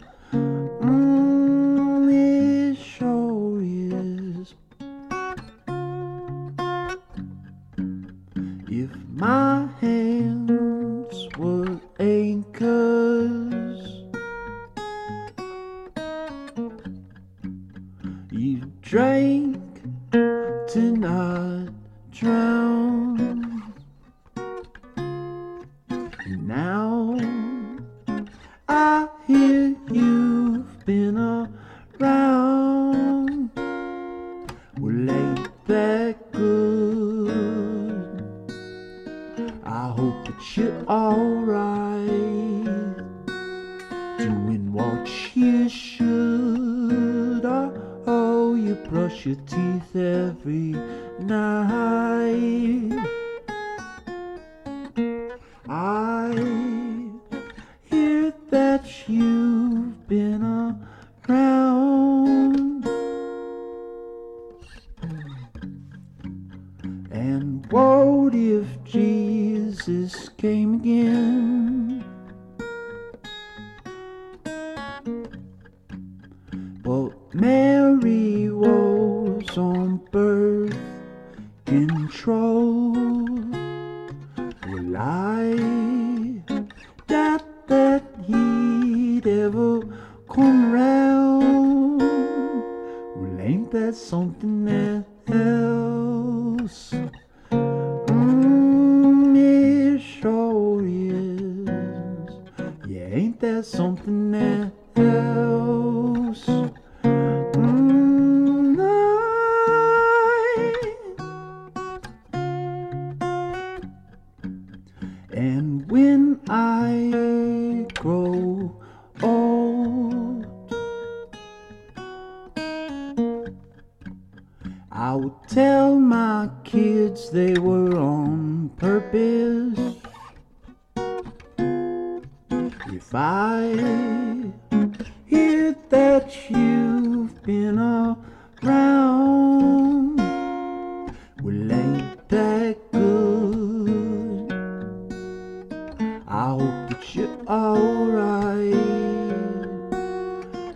I 146.36 146.50
hope 146.50 146.90
that 146.90 147.16
you're 147.16 147.30
alright, 147.48 148.74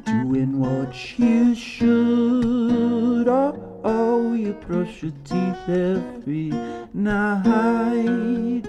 doing 0.06 0.58
what 0.58 1.20
you 1.20 1.54
should. 1.54 3.28
Oh, 3.28 3.82
oh, 3.84 4.34
you 4.36 4.54
brush 4.54 5.04
your 5.04 5.12
teeth 5.26 5.68
every 5.68 6.54
night. 6.94 8.69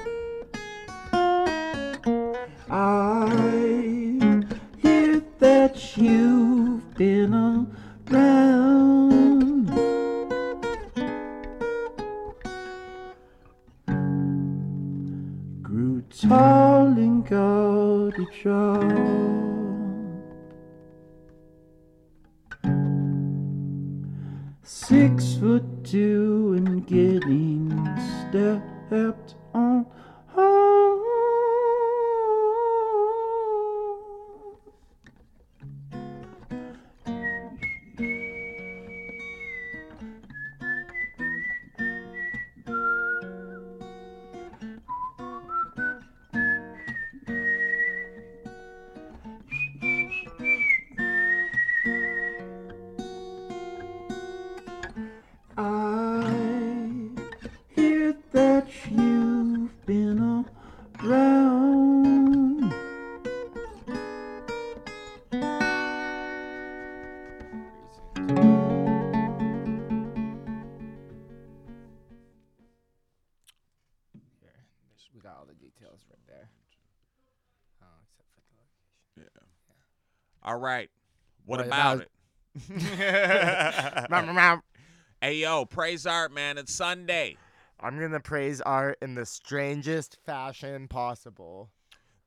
Praise 85.70 86.04
art, 86.04 86.32
man. 86.32 86.58
It's 86.58 86.74
Sunday. 86.74 87.36
I'm 87.78 87.98
gonna 87.98 88.20
praise 88.20 88.60
art 88.60 88.98
in 89.00 89.14
the 89.14 89.24
strangest 89.24 90.18
fashion 90.26 90.88
possible. 90.88 91.70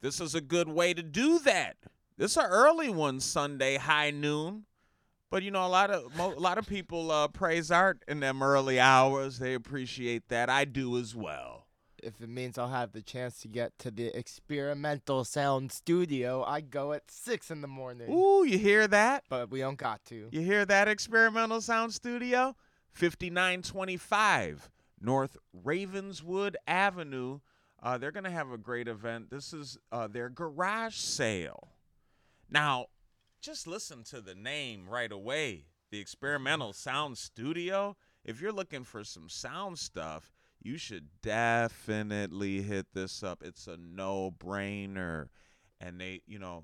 This 0.02 0.20
is 0.20 0.34
a 0.34 0.42
good 0.42 0.68
way 0.68 0.94
to 0.94 1.04
do 1.04 1.40
that. 1.40 1.78
This 2.18 2.32
is 2.32 2.38
an 2.38 2.50
early 2.50 2.90
one, 2.90 3.20
Sunday, 3.20 3.78
high 3.78 4.12
noon. 4.12 4.66
But 5.30 5.44
you 5.44 5.52
know, 5.52 5.66
a 5.66 5.68
lot 5.68 5.92
of 5.92 6.16
mo- 6.16 6.34
a 6.34 6.40
lot 6.40 6.58
of 6.58 6.68
people 6.68 7.12
uh, 7.12 7.28
praise 7.28 7.70
art 7.70 8.04
in 8.08 8.20
them 8.20 8.42
early 8.42 8.80
hours. 8.80 9.40
They 9.40 9.54
appreciate 9.54 10.30
that. 10.30 10.50
I 10.50 10.66
do 10.66 10.98
as 10.98 11.16
well. 11.16 11.68
If 12.02 12.20
it 12.22 12.30
means 12.30 12.58
I'll 12.58 12.68
have 12.68 12.92
the 12.92 13.02
chance 13.02 13.40
to 13.42 13.48
get 13.48 13.78
to 13.80 13.90
the 13.90 14.18
experimental 14.18 15.24
sound 15.24 15.72
studio, 15.72 16.44
I 16.44 16.60
go 16.60 16.92
at 16.92 17.10
six 17.10 17.50
in 17.50 17.62
the 17.62 17.68
morning. 17.68 18.12
Ooh, 18.12 18.44
you 18.44 18.58
hear 18.58 18.88
that? 18.90 19.24
But 19.30 19.50
we 19.50 19.60
don't 19.60 19.78
got 19.78 20.04
to. 20.06 20.28
You 20.32 20.42
hear 20.42 20.66
that 20.66 20.88
experimental 20.90 21.62
sound 21.62 21.94
studio? 21.94 22.56
5925 22.94 24.70
North 25.02 25.38
Ravenswood 25.52 26.56
Avenue. 26.68 27.40
Uh, 27.82 27.98
they're 27.98 28.12
going 28.12 28.24
to 28.24 28.30
have 28.30 28.52
a 28.52 28.58
great 28.58 28.88
event. 28.88 29.30
This 29.30 29.52
is 29.52 29.78
uh, 29.92 30.08
their 30.08 30.30
garage 30.30 30.96
sale. 30.96 31.70
Now, 32.50 32.88
just 33.42 33.68
listen 33.68 34.04
to 34.06 34.22
the 34.22 34.36
name 34.36 34.88
right 34.88 35.12
away 35.12 35.66
the 35.92 36.00
Experimental 36.00 36.74
Sound 36.74 37.18
Studio. 37.18 37.96
If 38.24 38.42
you're 38.42 38.52
looking 38.52 38.84
for 38.84 39.04
some 39.04 39.30
sound 39.30 39.78
stuff, 39.78 40.32
you 40.62 40.78
should 40.78 41.08
definitely 41.22 42.62
hit 42.62 42.88
this 42.94 43.22
up. 43.22 43.44
It's 43.44 43.68
a 43.68 43.78
no 43.78 44.32
brainer. 44.32 45.28
And 45.82 46.00
they, 46.00 46.22
you 46.26 46.40
know, 46.40 46.64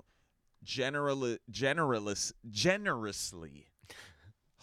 generally, 0.64 1.38
generalist, 1.52 2.32
generously 2.50 3.69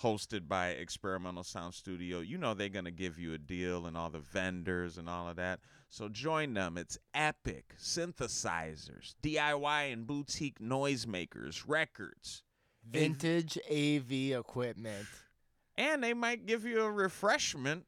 hosted 0.02 0.48
by 0.48 0.70
Experimental 0.70 1.44
Sound 1.44 1.74
Studio. 1.74 2.20
You 2.20 2.38
know 2.38 2.54
they're 2.54 2.70
going 2.70 2.86
to 2.86 2.92
give 2.92 3.18
you 3.18 3.34
a 3.34 3.38
deal 3.38 3.86
and 3.86 3.98
all 3.98 4.10
the 4.10 4.20
vendors 4.20 4.98
and 4.98 5.10
all 5.10 5.28
of 5.28 5.36
that. 5.38 5.60
So 5.90 6.10
join 6.10 6.54
them. 6.54 6.78
It's 6.78 6.98
epic 7.14 7.76
synthesizers, 7.82 9.16
DIY 9.24 9.92
and 9.94 10.06
boutique 10.06 10.60
noisemakers, 10.60 11.64
records. 11.68 12.44
Vintage 12.90 13.58
AV 13.70 14.38
equipment. 14.40 15.08
And 15.78 16.04
they 16.04 16.14
might 16.14 16.46
give 16.46 16.64
you 16.66 16.82
a 16.82 16.92
refreshment, 16.92 17.86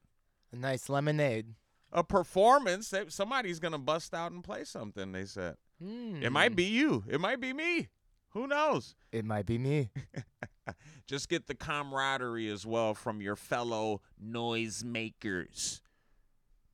A 0.52 0.56
nice 0.58 0.90
lemonade. 0.90 1.56
a 1.92 2.04
performance. 2.04 2.90
That 2.90 3.12
somebody's 3.12 3.60
going 3.60 3.72
to 3.72 3.78
bust 3.78 4.14
out 4.14 4.32
and 4.32 4.44
play 4.44 4.64
something, 4.64 5.12
they 5.12 5.26
said. 5.26 5.56
It 5.82 6.32
might 6.32 6.52
Hmm. 6.52 6.56
be 6.56 6.66
you. 6.66 7.04
It 7.08 7.22
might 7.22 7.40
be 7.40 7.54
me. 7.54 7.88
Who 8.32 8.46
knows? 8.48 8.96
It 9.12 9.24
might 9.26 9.46
be 9.46 9.58
me. 9.58 9.90
Just 11.08 11.30
get 11.30 11.48
the 11.48 11.56
camaraderie 11.56 12.50
as 12.50 12.66
well 12.66 12.94
from 12.94 13.22
your 13.22 13.36
fellow 13.36 14.02
noisemakers. 14.24 15.82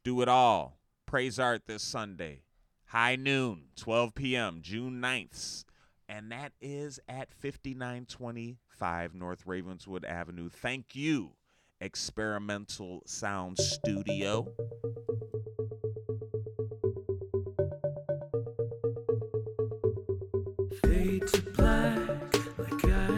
Do 0.03 0.21
it 0.21 0.27
all. 0.27 0.77
Praise 1.05 1.39
Art 1.39 1.63
this 1.67 1.83
Sunday. 1.83 2.41
High 2.87 3.15
noon, 3.15 3.65
12 3.75 4.15
p.m., 4.15 4.59
June 4.61 5.01
9th. 5.01 5.65
And 6.07 6.31
that 6.31 6.53
is 6.61 6.99
at 7.09 7.33
5925 7.33 9.15
North 9.15 9.43
Ravenswood 9.45 10.05
Avenue. 10.05 10.49
Thank 10.49 10.95
you, 10.95 11.31
Experimental 11.81 13.01
Sound 13.05 13.57
Studio. 13.57 14.47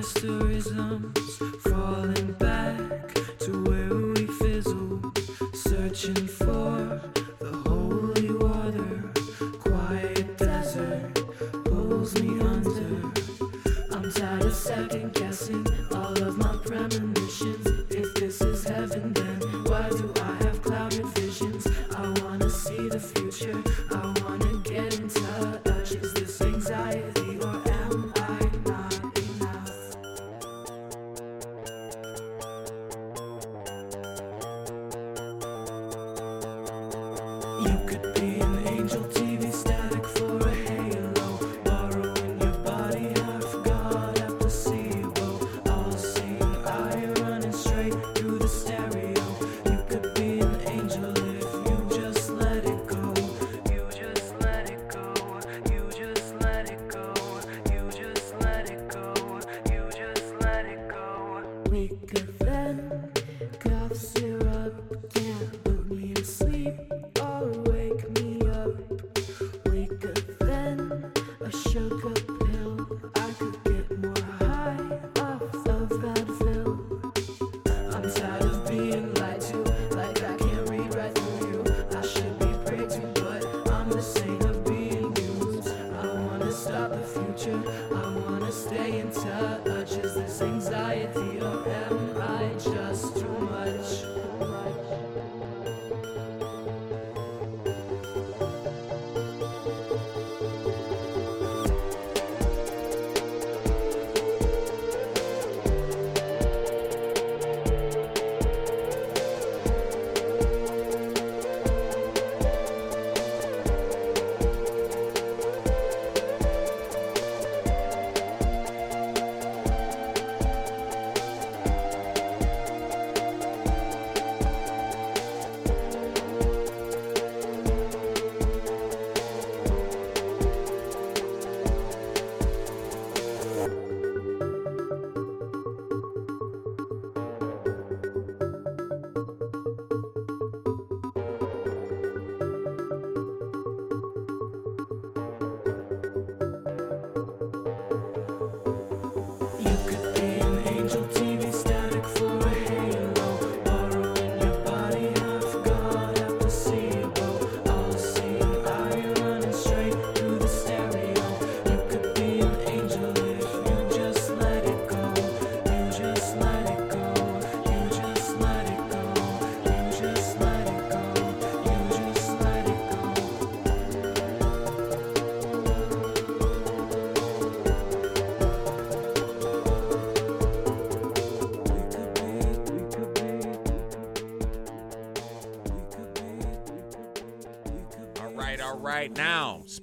Asterisms, 0.08 1.38
falling 1.60 2.32
back 2.40 3.14
to 3.40 3.52
where 3.64 3.94
we 4.14 4.26
fizzled, 4.40 5.20
searching 5.54 6.28
for 6.28 7.02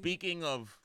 speaking 0.04 0.44
of 0.44 0.78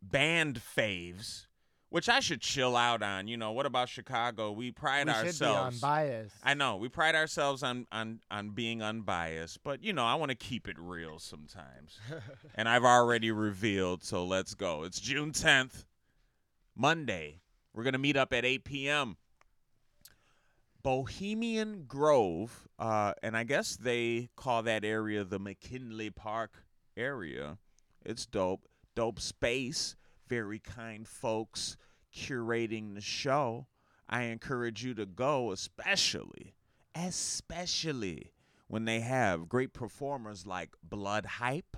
band 0.00 0.58
faves, 0.58 1.46
which 1.90 2.08
I 2.08 2.20
should 2.20 2.40
chill 2.40 2.74
out 2.74 3.02
on. 3.02 3.28
You 3.28 3.36
know, 3.36 3.52
what 3.52 3.66
about 3.66 3.90
Chicago? 3.90 4.50
We 4.50 4.70
pride 4.70 5.08
we 5.08 5.12
should 5.12 5.20
be 5.20 5.26
ourselves. 5.26 5.82
unbiased. 5.82 6.36
I 6.42 6.54
know 6.54 6.78
we 6.78 6.88
pride 6.88 7.14
ourselves 7.14 7.62
on 7.62 7.86
on 7.92 8.20
on 8.30 8.50
being 8.50 8.80
unbiased, 8.80 9.62
but 9.62 9.84
you 9.84 9.92
know 9.92 10.06
I 10.06 10.14
want 10.14 10.30
to 10.30 10.36
keep 10.36 10.68
it 10.68 10.76
real 10.78 11.18
sometimes. 11.18 12.00
and 12.54 12.66
I've 12.66 12.84
already 12.84 13.30
revealed, 13.30 14.02
so 14.02 14.24
let's 14.24 14.54
go. 14.54 14.84
It's 14.84 14.98
June 14.98 15.32
10th, 15.32 15.84
Monday. 16.74 17.42
We're 17.74 17.84
gonna 17.84 17.98
meet 17.98 18.16
up 18.16 18.32
at 18.32 18.46
8 18.46 18.64
p.m. 18.64 19.18
Bohemian 20.82 21.84
Grove, 21.86 22.66
uh, 22.78 23.12
and 23.22 23.36
I 23.36 23.44
guess 23.44 23.76
they 23.76 24.30
call 24.34 24.62
that 24.62 24.82
area 24.82 25.24
the 25.24 25.38
McKinley 25.38 26.08
Park 26.08 26.64
area. 26.96 27.58
It's 28.04 28.26
dope, 28.26 28.68
dope 28.94 29.20
space. 29.20 29.96
Very 30.28 30.58
kind 30.58 31.06
folks 31.06 31.76
curating 32.14 32.94
the 32.94 33.00
show. 33.00 33.66
I 34.08 34.22
encourage 34.24 34.84
you 34.84 34.94
to 34.94 35.06
go, 35.06 35.52
especially, 35.52 36.54
especially 36.94 38.32
when 38.66 38.84
they 38.84 39.00
have 39.00 39.48
great 39.48 39.72
performers 39.72 40.46
like 40.46 40.70
Blood 40.82 41.26
Hype, 41.26 41.76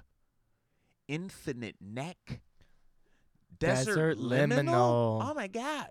Infinite 1.09 1.77
Neck, 1.81 2.41
Desert, 3.59 4.17
Desert 4.17 4.19
Liminal. 4.19 4.65
Liminal. 4.65 5.31
Oh 5.31 5.35
my 5.35 5.47
God, 5.47 5.89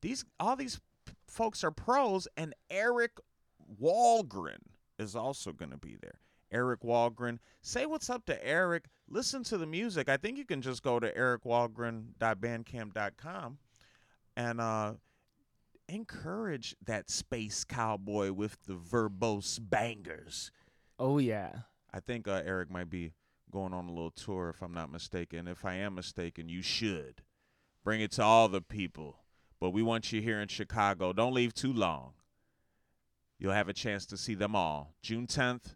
these 0.00 0.24
all 0.38 0.56
these 0.56 0.80
p- 1.06 1.12
folks 1.26 1.64
are 1.64 1.70
pros, 1.72 2.28
and 2.36 2.54
Eric 2.70 3.18
Walgren 3.80 4.58
is 4.98 5.14
also 5.16 5.52
going 5.52 5.70
to 5.70 5.78
be 5.78 5.96
there. 6.00 6.20
Eric 6.50 6.80
Walgren. 6.82 7.38
Say 7.60 7.86
what's 7.86 8.10
up 8.10 8.26
to 8.26 8.46
Eric. 8.46 8.86
Listen 9.08 9.44
to 9.44 9.58
the 9.58 9.66
music. 9.66 10.08
I 10.08 10.16
think 10.16 10.38
you 10.38 10.44
can 10.44 10.62
just 10.62 10.82
go 10.82 10.98
to 10.98 11.12
ericwalgren.bandcamp.com 11.12 13.58
and 14.36 14.60
uh, 14.60 14.94
encourage 15.88 16.76
that 16.84 17.10
space 17.10 17.64
cowboy 17.64 18.32
with 18.32 18.58
the 18.66 18.74
verbose 18.74 19.58
bangers. 19.60 20.50
oh 20.98 21.18
yeah. 21.18 21.52
I 21.92 22.00
think 22.00 22.28
uh, 22.28 22.42
Eric 22.44 22.70
might 22.70 22.90
be 22.90 23.12
going 23.50 23.72
on 23.72 23.88
a 23.88 23.92
little 23.92 24.10
tour, 24.10 24.50
if 24.50 24.62
I'm 24.62 24.74
not 24.74 24.92
mistaken. 24.92 25.48
If 25.48 25.64
I 25.64 25.76
am 25.76 25.94
mistaken, 25.94 26.48
you 26.48 26.60
should 26.60 27.22
bring 27.82 28.02
it 28.02 28.12
to 28.12 28.22
all 28.22 28.48
the 28.48 28.60
people. 28.60 29.20
But 29.58 29.70
we 29.70 29.82
want 29.82 30.12
you 30.12 30.20
here 30.20 30.40
in 30.40 30.48
Chicago. 30.48 31.12
Don't 31.12 31.34
leave 31.34 31.54
too 31.54 31.72
long. 31.72 32.12
You'll 33.38 33.52
have 33.52 33.68
a 33.68 33.72
chance 33.72 34.04
to 34.06 34.16
see 34.16 34.34
them 34.34 34.54
all. 34.54 34.94
June 35.00 35.26
10th, 35.26 35.74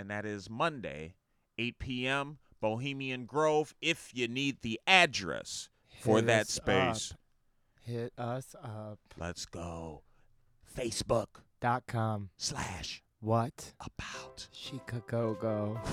and 0.00 0.10
that 0.10 0.24
is 0.24 0.48
Monday, 0.48 1.14
8 1.58 1.78
p.m., 1.78 2.38
Bohemian 2.60 3.26
Grove. 3.26 3.74
If 3.82 4.10
you 4.14 4.28
need 4.28 4.62
the 4.62 4.80
address 4.86 5.68
for 6.00 6.16
Hit 6.16 6.26
that 6.26 6.40
us 6.42 6.48
space, 6.50 7.12
up. 7.12 7.18
Hit 7.82 8.12
us 8.16 8.54
up. 8.62 8.98
let's 9.18 9.44
go. 9.44 10.02
Facebook.com 10.74 12.30
slash 12.38 13.02
What? 13.20 13.74
about. 13.78 14.48
Chicago. 14.52 15.78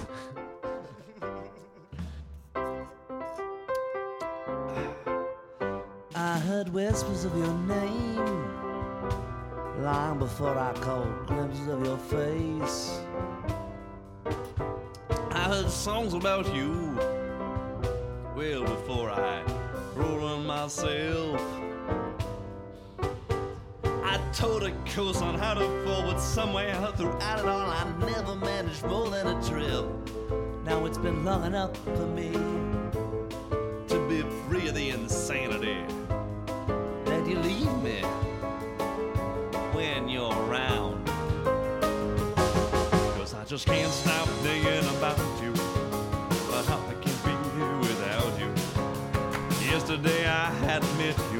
I 6.15 6.39
heard 6.39 6.69
whispers 6.69 7.25
of 7.25 7.37
your 7.37 7.53
name 7.53 8.53
long 9.83 10.17
before 10.19 10.57
I 10.57 10.73
caught 10.73 11.27
glimpses 11.27 11.67
of 11.67 11.85
your 11.85 11.97
face. 11.97 12.99
I 15.47 15.49
heard 15.49 15.69
songs 15.71 16.13
about 16.13 16.53
you 16.53 16.99
well 18.35 18.63
before 18.63 19.09
I 19.09 19.41
on 19.95 20.45
myself. 20.45 21.41
I 24.03 24.19
told 24.33 24.63
a 24.63 24.71
course 24.93 25.21
on 25.21 25.39
how 25.39 25.53
to 25.53 25.65
forward 25.85 26.19
somewhere 26.19 26.75
throughout 26.97 27.39
it 27.39 27.45
all. 27.45 27.71
I 27.71 27.89
never 27.97 28.35
managed 28.35 28.83
more 28.87 29.09
than 29.09 29.25
a 29.25 29.41
trip. 29.41 29.85
Now 30.65 30.85
it's 30.85 30.97
been 30.97 31.23
long 31.23 31.45
enough 31.45 31.77
for 31.77 32.07
me 32.07 32.33
to 33.87 34.07
be 34.09 34.23
free 34.49 34.67
of 34.67 34.75
the 34.75 34.89
insanity 34.89 35.77
that 37.05 37.25
you 37.25 37.39
leave 37.39 37.73
me 37.81 38.01
when 39.71 40.09
you're 40.09 40.33
around. 40.49 41.07
Cause 43.15 43.33
I 43.33 43.45
just 43.45 43.65
can't 43.65 43.93
stop 43.93 44.16
I 50.77 51.36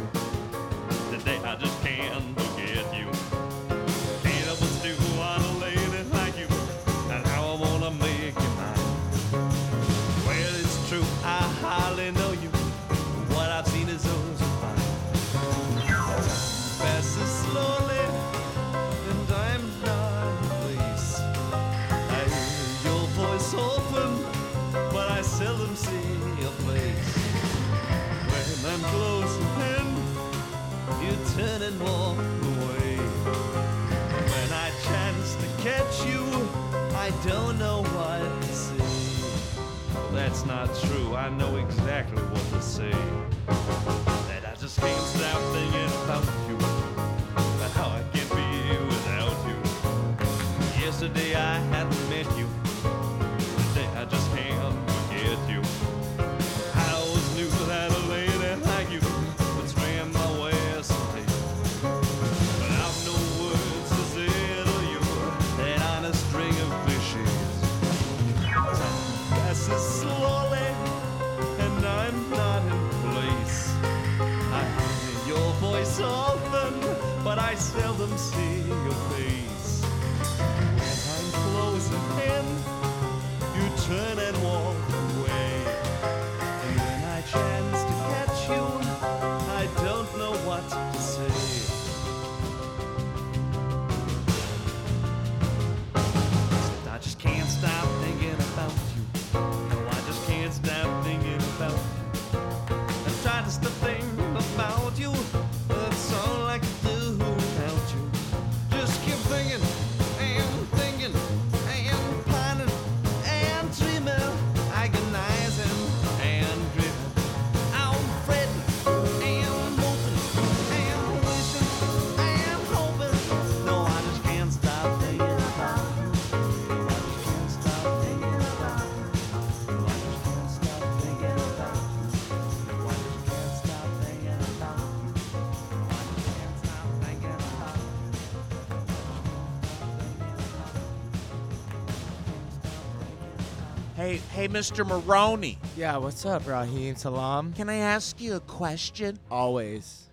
Hey, 144.47 144.53
Mr. 144.53 144.87
Maroney. 144.87 145.57
Yeah, 145.75 145.97
what's 145.97 146.25
up, 146.25 146.47
Raheem 146.47 146.95
Salam? 146.95 147.51
Can 147.51 147.69
I 147.69 147.75
ask 147.75 148.21
you 148.21 148.35
a 148.35 148.39
question? 148.39 149.19
Always. 149.29 150.07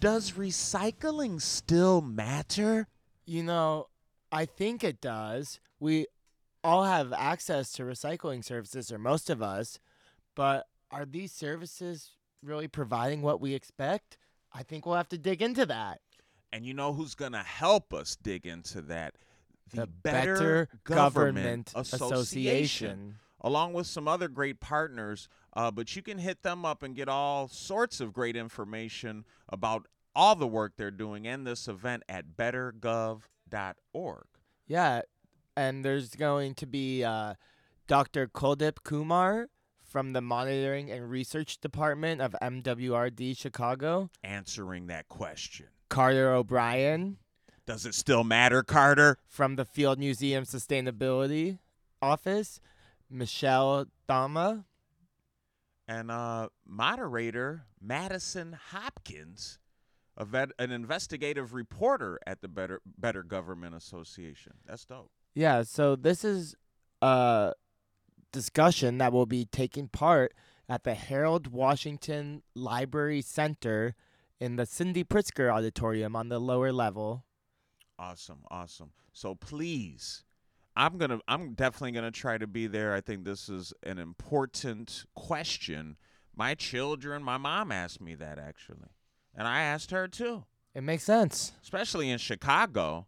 Does 0.00 0.32
recycling 0.32 1.38
still 1.38 2.00
matter? 2.00 2.88
You 3.26 3.42
know, 3.42 3.88
I 4.32 4.46
think 4.46 4.84
it 4.84 5.02
does. 5.02 5.60
We 5.80 6.06
all 6.62 6.84
have 6.84 7.12
access 7.12 7.72
to 7.72 7.82
recycling 7.82 8.42
services, 8.42 8.90
or 8.90 8.96
most 8.96 9.28
of 9.28 9.42
us, 9.42 9.78
but 10.34 10.66
are 10.90 11.04
these 11.04 11.32
services 11.32 12.12
really 12.42 12.68
providing 12.68 13.20
what 13.20 13.38
we 13.38 13.52
expect? 13.52 14.16
I 14.50 14.62
think 14.62 14.86
we'll 14.86 14.96
have 14.96 15.10
to 15.10 15.18
dig 15.18 15.42
into 15.42 15.66
that. 15.66 16.00
And 16.54 16.64
you 16.64 16.72
know 16.72 16.94
who's 16.94 17.14
going 17.14 17.32
to 17.32 17.38
help 17.40 17.92
us 17.92 18.16
dig 18.16 18.46
into 18.46 18.80
that? 18.80 19.16
The 19.74 19.86
Better 19.86 20.68
Government 20.84 21.72
Association, 21.74 22.12
Association. 22.12 23.14
Along 23.44 23.74
with 23.74 23.86
some 23.86 24.08
other 24.08 24.26
great 24.26 24.58
partners. 24.58 25.28
Uh, 25.52 25.70
but 25.70 25.94
you 25.94 26.02
can 26.02 26.18
hit 26.18 26.42
them 26.42 26.64
up 26.64 26.82
and 26.82 26.96
get 26.96 27.08
all 27.08 27.46
sorts 27.46 28.00
of 28.00 28.12
great 28.12 28.34
information 28.34 29.24
about 29.48 29.86
all 30.16 30.34
the 30.34 30.46
work 30.48 30.72
they're 30.76 30.90
doing 30.90 31.26
and 31.28 31.46
this 31.46 31.68
event 31.68 32.02
at 32.08 32.36
bettergov.org. 32.36 34.24
Yeah, 34.66 35.02
and 35.56 35.84
there's 35.84 36.10
going 36.10 36.54
to 36.54 36.66
be 36.66 37.04
uh, 37.04 37.34
Dr. 37.86 38.26
Kuldip 38.26 38.82
Kumar 38.82 39.48
from 39.82 40.12
the 40.12 40.20
Monitoring 40.20 40.90
and 40.90 41.08
Research 41.08 41.60
Department 41.60 42.20
of 42.20 42.34
MWRD 42.42 43.36
Chicago, 43.36 44.10
Answering 44.24 44.86
that 44.88 45.08
question. 45.08 45.66
Carter 45.88 46.32
O'Brien 46.32 47.18
Does 47.66 47.86
it 47.86 47.94
still 47.94 48.24
matter, 48.24 48.62
Carter? 48.62 49.18
from 49.28 49.56
the 49.56 49.64
Field 49.64 49.98
Museum 49.98 50.44
Sustainability 50.44 51.58
Office, 52.02 52.60
Michelle 53.14 53.86
Dama, 54.08 54.64
and 55.86 56.10
uh, 56.10 56.48
moderator 56.66 57.66
Madison 57.80 58.58
Hopkins, 58.70 59.58
a 60.16 60.24
vet, 60.24 60.50
an 60.58 60.70
investigative 60.70 61.54
reporter 61.54 62.18
at 62.26 62.40
the 62.40 62.48
Better 62.48 62.80
Better 62.98 63.22
Government 63.22 63.74
Association. 63.74 64.54
That's 64.66 64.84
dope. 64.84 65.10
Yeah, 65.34 65.62
so 65.62 65.96
this 65.96 66.24
is 66.24 66.54
a 67.00 67.52
discussion 68.32 68.98
that 68.98 69.12
will 69.12 69.26
be 69.26 69.44
taking 69.44 69.88
part 69.88 70.34
at 70.68 70.84
the 70.84 70.94
Harold 70.94 71.48
Washington 71.48 72.42
Library 72.54 73.20
Center 73.20 73.94
in 74.40 74.56
the 74.56 74.66
Cindy 74.66 75.04
Pritzker 75.04 75.52
Auditorium 75.52 76.16
on 76.16 76.28
the 76.28 76.40
lower 76.40 76.72
level. 76.72 77.24
Awesome, 77.98 78.40
awesome. 78.50 78.90
So 79.12 79.34
please, 79.34 80.24
I'm 80.76 80.98
gonna, 80.98 81.20
I'm 81.28 81.54
definitely 81.54 81.92
gonna 81.92 82.10
try 82.10 82.38
to 82.38 82.46
be 82.46 82.66
there. 82.66 82.94
I 82.94 83.00
think 83.00 83.24
this 83.24 83.48
is 83.48 83.72
an 83.82 83.98
important 83.98 85.04
question. 85.14 85.96
My 86.36 86.54
children, 86.54 87.22
my 87.22 87.36
mom 87.38 87.70
asked 87.70 88.00
me 88.00 88.14
that 88.16 88.38
actually, 88.38 88.88
and 89.34 89.46
I 89.46 89.60
asked 89.60 89.90
her 89.92 90.08
too. 90.08 90.44
It 90.74 90.82
makes 90.82 91.04
sense. 91.04 91.52
especially 91.62 92.10
in 92.10 92.18
Chicago, 92.18 93.06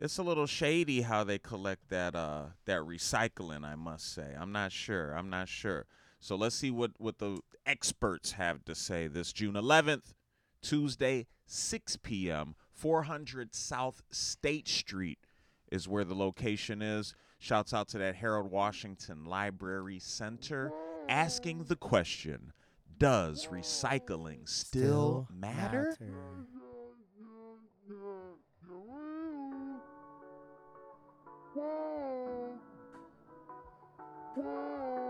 it's 0.00 0.16
a 0.16 0.22
little 0.22 0.46
shady 0.46 1.02
how 1.02 1.22
they 1.24 1.38
collect 1.38 1.90
that 1.90 2.14
uh 2.16 2.44
that 2.64 2.80
recycling, 2.80 3.64
I 3.64 3.74
must 3.74 4.14
say. 4.14 4.34
I'm 4.38 4.52
not 4.52 4.72
sure. 4.72 5.12
I'm 5.12 5.28
not 5.28 5.48
sure. 5.48 5.86
So 6.18 6.34
let's 6.36 6.56
see 6.56 6.70
what 6.70 6.92
what 6.98 7.18
the 7.18 7.40
experts 7.66 8.32
have 8.32 8.64
to 8.64 8.74
say 8.74 9.06
this 9.06 9.32
June 9.32 9.54
11th, 9.54 10.14
Tuesday, 10.62 11.26
6 11.46 11.96
p.m., 11.98 12.54
400 12.72 13.54
South 13.54 14.02
State 14.10 14.66
Street 14.66 15.18
is 15.72 15.88
where 15.88 16.04
the 16.04 16.14
location 16.14 16.82
is. 16.82 17.14
Shouts 17.38 17.72
out 17.74 17.88
to 17.88 17.98
that 17.98 18.14
Harold 18.14 18.50
Washington 18.50 19.24
Library 19.24 19.98
Center 19.98 20.70
asking 21.08 21.64
the 21.64 21.76
question, 21.76 22.52
does 22.98 23.48
recycling 23.48 24.48
still, 24.48 25.26
matter? 25.34 25.96
All 26.00 26.06
right, 34.44 34.98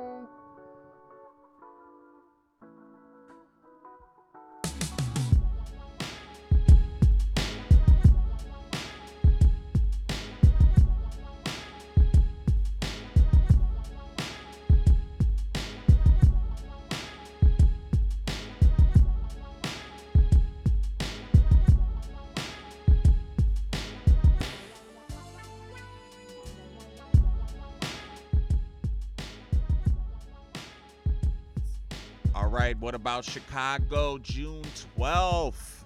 what 32.83 32.97
about 32.97 33.25
Chicago, 33.25 34.19
June 34.19 34.65
12th? 34.99 35.85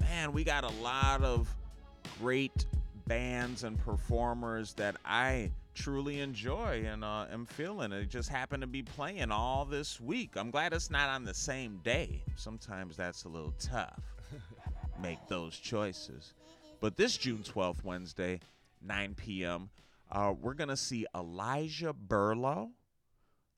Man, 0.00 0.32
we 0.32 0.44
got 0.44 0.62
a 0.62 0.70
lot 0.80 1.24
of 1.24 1.52
great 2.20 2.66
bands 3.08 3.64
and 3.64 3.76
performers 3.76 4.74
that 4.74 4.94
I 5.04 5.50
truly 5.74 6.20
enjoy 6.20 6.84
and 6.86 7.02
uh, 7.02 7.26
am 7.32 7.46
feeling. 7.46 7.90
It 7.90 8.10
just 8.10 8.28
happened 8.28 8.60
to 8.60 8.68
be 8.68 8.80
playing 8.80 9.32
all 9.32 9.64
this 9.64 10.00
week. 10.00 10.36
I'm 10.36 10.52
glad 10.52 10.72
it's 10.72 10.88
not 10.88 11.08
on 11.08 11.24
the 11.24 11.34
same 11.34 11.80
day. 11.82 12.22
Sometimes 12.36 12.96
that's 12.96 13.24
a 13.24 13.28
little 13.28 13.54
tough. 13.58 14.00
Make 15.02 15.18
those 15.26 15.58
choices. 15.58 16.34
But 16.80 16.96
this 16.96 17.16
June 17.16 17.42
12th, 17.42 17.82
Wednesday, 17.82 18.38
9 18.86 19.16
p.m., 19.16 19.68
uh, 20.12 20.32
we're 20.40 20.54
going 20.54 20.68
to 20.68 20.76
see 20.76 21.06
Elijah 21.12 21.92
Burlow, 21.92 22.70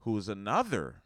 who 0.00 0.16
is 0.16 0.30
another 0.30 1.02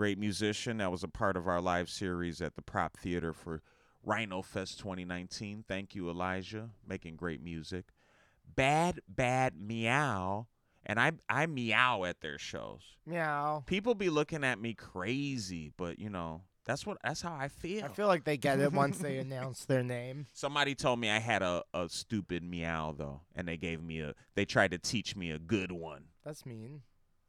great 0.00 0.18
musician 0.18 0.78
that 0.78 0.90
was 0.90 1.04
a 1.04 1.08
part 1.08 1.36
of 1.36 1.46
our 1.46 1.60
live 1.60 1.90
series 1.90 2.40
at 2.40 2.56
the 2.56 2.62
Prop 2.62 2.96
Theater 2.96 3.34
for 3.34 3.60
Rhino 4.02 4.40
Fest 4.40 4.78
2019. 4.78 5.62
Thank 5.68 5.94
you, 5.94 6.08
Elijah, 6.08 6.70
making 6.88 7.16
great 7.16 7.42
music. 7.42 7.84
Bad 8.56 9.00
Bad 9.06 9.60
Meow, 9.60 10.46
and 10.86 10.98
I 10.98 11.12
I 11.28 11.44
meow 11.44 12.04
at 12.04 12.22
their 12.22 12.38
shows. 12.38 12.80
Meow. 13.04 13.62
People 13.66 13.94
be 13.94 14.08
looking 14.08 14.42
at 14.42 14.58
me 14.58 14.72
crazy, 14.72 15.70
but 15.76 15.98
you 15.98 16.08
know 16.08 16.44
that's 16.64 16.86
what 16.86 16.96
that's 17.04 17.20
how 17.20 17.34
I 17.34 17.48
feel. 17.48 17.84
I 17.84 17.88
feel 17.88 18.06
like 18.06 18.24
they 18.24 18.38
get 18.38 18.58
it 18.58 18.72
once 18.72 18.96
they 19.00 19.18
announce 19.26 19.66
their 19.66 19.82
name. 19.82 20.28
Somebody 20.32 20.74
told 20.74 20.98
me 20.98 21.10
I 21.10 21.18
had 21.18 21.42
a, 21.42 21.62
a 21.74 21.90
stupid 21.90 22.42
meow 22.42 22.94
though, 22.96 23.20
and 23.36 23.46
they 23.46 23.58
gave 23.58 23.82
me 23.82 24.00
a 24.00 24.14
they 24.34 24.46
tried 24.46 24.70
to 24.70 24.78
teach 24.78 25.14
me 25.14 25.30
a 25.30 25.38
good 25.38 25.70
one. 25.70 26.04
That's 26.24 26.46
mean. 26.46 26.80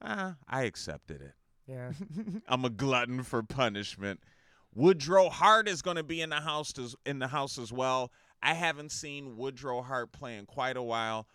Ah, 0.02 0.38
I 0.48 0.64
accepted 0.64 1.22
it. 1.22 1.34
Yeah. 1.72 1.92
I'm 2.48 2.66
a 2.66 2.70
glutton 2.70 3.24
for 3.24 3.42
punishment. 3.44 4.20
Woodrow 4.76 5.30
Hart 5.30 5.68
is 5.68 5.82
going 5.82 5.98
to 5.98 6.04
be 6.04 6.22
in 6.22 6.30
the 6.30 6.40
house 6.42 6.78
as, 6.78 6.96
in 7.06 7.20
the 7.20 7.28
house 7.28 7.58
as 7.58 7.72
well. 7.72 8.12
I 8.44 8.54
haven't 8.54 8.92
seen 8.92 9.38
Woodrow 9.38 9.82
Hart 9.82 10.12
play 10.12 10.38
in 10.38 10.46
quite 10.46 10.78
a 10.78 10.82
while. 10.82 11.28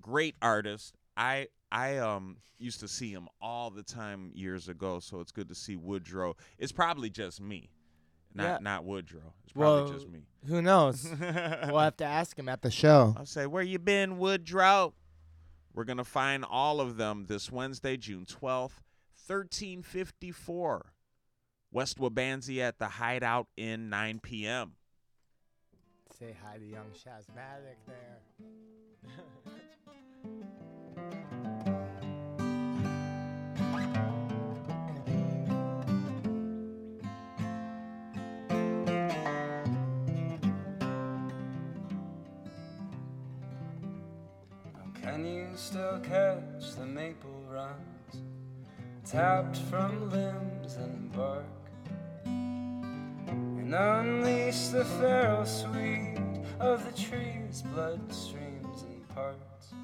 Great 0.00 0.36
artist. 0.42 0.94
I 1.16 1.48
I 1.72 1.98
um 1.98 2.36
used 2.58 2.80
to 2.80 2.88
see 2.88 3.10
him 3.10 3.28
all 3.42 3.70
the 3.70 3.82
time 3.82 4.30
years 4.34 4.68
ago, 4.68 5.00
so 5.00 5.20
it's 5.20 5.32
good 5.32 5.48
to 5.48 5.54
see 5.54 5.76
Woodrow. 5.76 6.36
It's 6.58 6.72
probably 6.72 7.10
just 7.10 7.40
me, 7.40 7.68
not 8.34 8.44
Yeah. 8.44 8.58
not 8.60 8.84
Woodrow. 8.84 9.32
It's 9.44 9.52
probably 9.52 9.82
Well, 9.84 9.92
just 9.92 10.08
me. 10.08 10.20
Who 10.46 10.62
knows? 10.62 11.04
we'll 11.20 11.78
have 11.80 11.96
to 11.98 12.04
ask 12.04 12.38
him 12.38 12.48
at 12.48 12.62
the 12.62 12.70
show. 12.70 13.14
I'll 13.18 13.26
say, 13.26 13.46
Where 13.46 13.62
you 13.62 13.78
been, 13.78 14.18
Woodrow? 14.18 14.94
We're 15.74 15.84
going 15.84 15.98
to 15.98 16.04
find 16.04 16.44
all 16.48 16.80
of 16.80 16.96
them 16.96 17.26
this 17.26 17.50
Wednesday, 17.50 17.96
June 17.96 18.24
12th, 18.26 18.74
1354. 19.26 20.92
West 21.72 21.98
Wabansia 21.98 22.68
at 22.68 22.78
the 22.78 22.88
Hideout 22.88 23.48
Inn, 23.56 23.88
9 23.88 24.20
p.m. 24.20 24.72
Say 26.18 26.36
hi 26.44 26.58
to 26.58 26.64
young 26.64 26.90
Shazmatic 26.92 27.78
there. 27.86 28.20
Can 45.02 45.26
you 45.26 45.48
still 45.54 45.98
catch 46.00 46.74
the 46.76 46.86
maple 46.86 47.42
runs 47.48 47.93
tapped 49.04 49.56
from 49.56 50.10
limbs 50.10 50.76
and 50.76 51.12
bark? 51.12 51.44
And 52.24 53.74
unleash 53.74 54.68
the 54.68 54.84
feral 54.84 55.44
sweet 55.44 56.18
of 56.58 56.84
the 56.84 57.00
trees, 57.00 57.62
blood 57.74 58.12
streams 58.12 58.82
and 58.82 59.08
parts. 59.08 59.74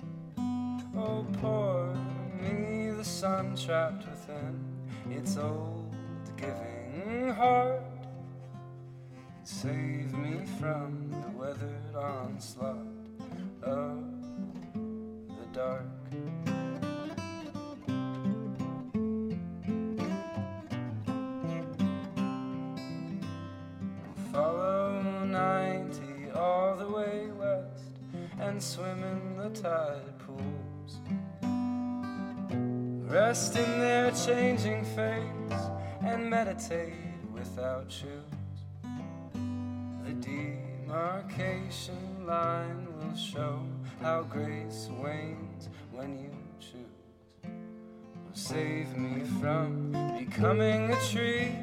Oh, 0.97 1.27
pour 1.41 1.95
me 2.41 2.91
the 2.91 3.05
sun 3.05 3.57
trapped 3.57 4.07
within 4.09 4.65
its 5.11 5.37
old 5.37 5.95
giving 6.37 7.29
heart. 7.35 7.83
Save 9.45 10.13
me 10.15 10.47
from 10.59 11.11
the 11.11 11.39
weathered 11.39 11.95
onslaught 11.95 12.90
Rest 33.31 33.55
in 33.55 33.79
their 33.79 34.11
changing 34.11 34.83
face 34.87 35.63
and 36.03 36.29
meditate 36.29 36.95
without 37.33 37.89
shoes. 37.89 38.09
The 40.03 40.15
demarcation 40.15 42.27
line 42.27 42.89
will 42.93 43.15
show 43.15 43.61
how 44.03 44.23
grace 44.23 44.89
wanes 45.01 45.69
when 45.93 46.19
you 46.19 46.33
choose. 46.59 47.53
Save 48.33 48.97
me 48.97 49.23
from 49.41 49.93
becoming 50.19 50.91
a 50.91 51.01
tree 51.13 51.55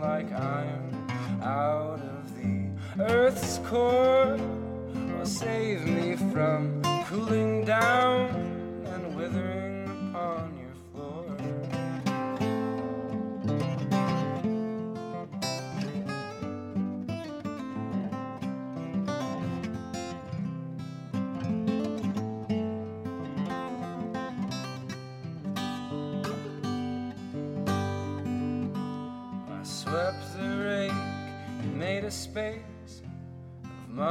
like 0.00 0.32
iron 0.32 1.06
out 1.42 2.00
of 2.00 2.36
the 2.36 2.70
earth's 3.02 3.58
core. 3.66 4.38
Oh, 4.38 5.24
save 5.24 5.84
me 5.86 6.16
from 6.32 6.79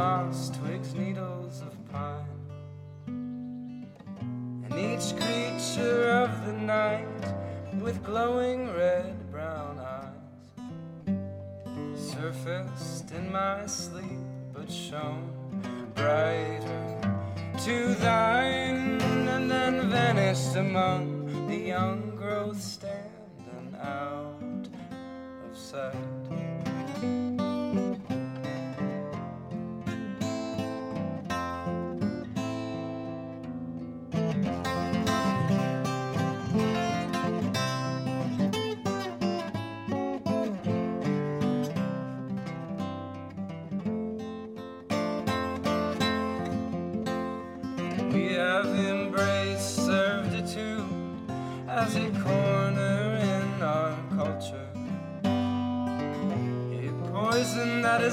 of 0.10 0.58
twigs, 0.58 0.96
needles 0.96 1.62
of 1.62 1.74
pine. 1.92 2.26
And 4.66 4.74
each 4.74 5.16
creature 5.22 6.10
of 6.10 6.46
the 6.48 6.54
night 6.54 7.26
with 7.80 8.04
glowing 8.04 8.74
red 8.74 9.32
brown 9.32 9.80
eyes 9.80 10.10
surfaced 11.96 13.12
in 13.12 13.32
my 13.32 13.66
sleep 13.68 14.26
but 14.52 14.72
shone 14.72 15.30
brighter 15.94 17.02
to 17.66 17.94
thine 17.96 19.00
and 19.02 19.50
then 19.50 19.90
vanished 19.90 20.56
among 20.56 21.48
the 21.48 21.58
young 21.58 22.16
growth 22.16 22.60
standing 22.60 23.76
out 23.80 24.68
of 25.46 25.58
sight. 25.58 26.19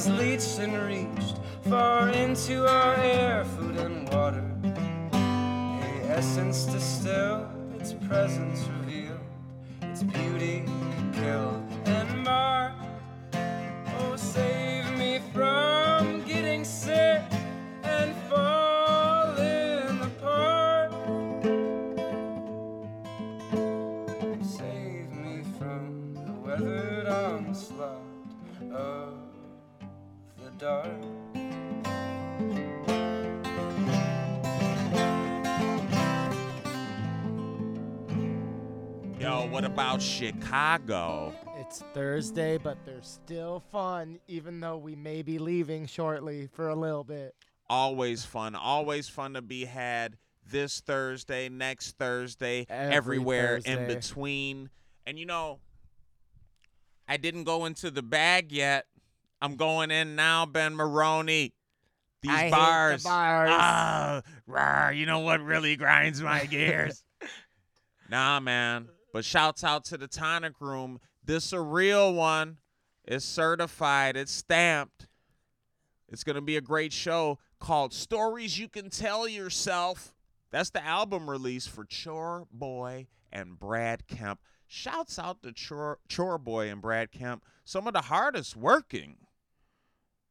Leached 0.09 0.59
and 0.59 0.73
reached 0.87 1.37
far 1.69 2.09
into 2.11 2.67
our 2.69 2.95
air, 2.97 3.45
food, 3.45 3.77
and 3.77 4.09
water. 4.11 4.45
A 5.13 6.17
essence 6.17 6.65
distilled, 6.67 7.47
its 7.79 7.93
presence 7.93 8.56
about 39.97 40.03
Chicago? 40.03 41.33
It's 41.59 41.83
Thursday, 41.95 42.59
but 42.59 42.77
they're 42.85 43.01
still 43.01 43.61
fun, 43.73 44.19
even 44.29 44.61
though 44.61 44.77
we 44.77 44.95
may 44.95 45.23
be 45.23 45.39
leaving 45.39 45.87
shortly 45.87 46.49
for 46.53 46.69
a 46.69 46.75
little 46.75 47.03
bit. 47.03 47.35
Always 47.71 48.23
fun. 48.23 48.55
Always 48.55 49.09
fun 49.09 49.33
to 49.35 49.43
be 49.43 49.65
had 49.65 50.19
this 50.47 50.81
Thursday, 50.81 51.49
next 51.49 51.97
Thursday, 51.97 52.67
Every 52.69 52.95
everywhere 52.95 53.61
in 53.65 53.87
between. 53.87 54.69
And 55.07 55.19
you 55.19 55.25
know, 55.25 55.61
I 57.09 57.17
didn't 57.17 57.45
go 57.45 57.65
into 57.65 57.91
the 57.91 58.03
bag 58.03 58.53
yet. 58.53 58.85
I'm 59.41 59.57
going 59.57 59.91
in 59.91 60.15
now, 60.15 60.45
Ben 60.45 60.77
Maroney. 60.77 61.55
These 62.21 62.33
I 62.33 62.39
hate 62.39 62.51
the 62.51 62.57
bars. 62.57 63.05
bars. 63.05 63.51
Ah, 63.51 64.23
rah, 64.47 64.91
you 64.91 65.07
know 65.07 65.21
what 65.21 65.41
really 65.41 65.77
grinds 65.77 66.21
my 66.21 66.45
gears? 66.45 67.03
nah, 68.11 68.41
man. 68.41 68.89
But 69.17 69.25
shouts 69.25 69.64
out 69.64 69.87
to 69.87 69.97
the 69.97 70.09
tonic 70.09 70.61
room. 70.61 71.01
This 71.25 71.55
a 71.55 71.61
real 71.62 72.12
one. 72.12 72.59
It's 73.03 73.25
certified. 73.25 74.14
It's 74.14 74.31
stamped. 74.31 75.09
It's 76.11 76.23
gonna 76.23 76.43
be 76.43 76.59
a 76.59 76.61
great 76.61 76.93
show 76.93 77.39
called 77.59 77.95
Stories 77.95 78.59
You 78.59 78.69
Can 78.69 78.91
Tell 78.91 79.27
Yourself. 79.27 80.14
That's 80.51 80.69
the 80.69 80.85
album 80.85 81.31
release 81.31 81.67
for 81.67 81.87
Chore 81.87 82.47
Boy 82.53 83.07
and 83.33 83.59
Brad 83.59 84.07
Kemp. 84.07 84.41
Shouts 84.67 85.19
out 85.19 85.43
to 85.45 85.53
Chore, 85.53 85.99
Chore 86.11 86.37
Boy 86.37 86.69
and 86.69 86.83
Brad 86.83 87.11
Kemp, 87.11 87.43
some 87.64 87.87
of 87.87 87.95
the 87.95 88.03
hardest 88.03 88.55
working 88.55 89.17